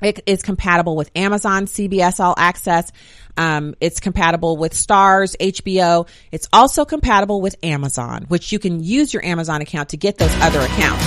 [0.03, 2.91] It is compatible with Amazon, CBS All Access.
[3.37, 6.09] Um, it's compatible with Starz, HBO.
[6.31, 10.35] It's also compatible with Amazon, which you can use your Amazon account to get those
[10.41, 11.05] other accounts.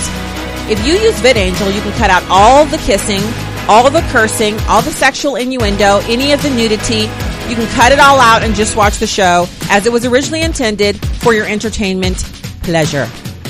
[0.68, 3.22] If you use VidAngel, you can cut out all the kissing,
[3.68, 7.02] all the cursing, all the sexual innuendo, any of the nudity.
[7.48, 10.42] You can cut it all out and just watch the show as it was originally
[10.42, 12.16] intended for your entertainment
[12.64, 13.08] pleasure.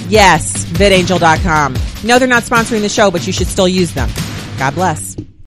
[0.08, 1.74] Yes, vidangel.com.
[2.04, 4.10] No, they're not sponsoring the show, but you should still use them.
[4.58, 5.16] God bless.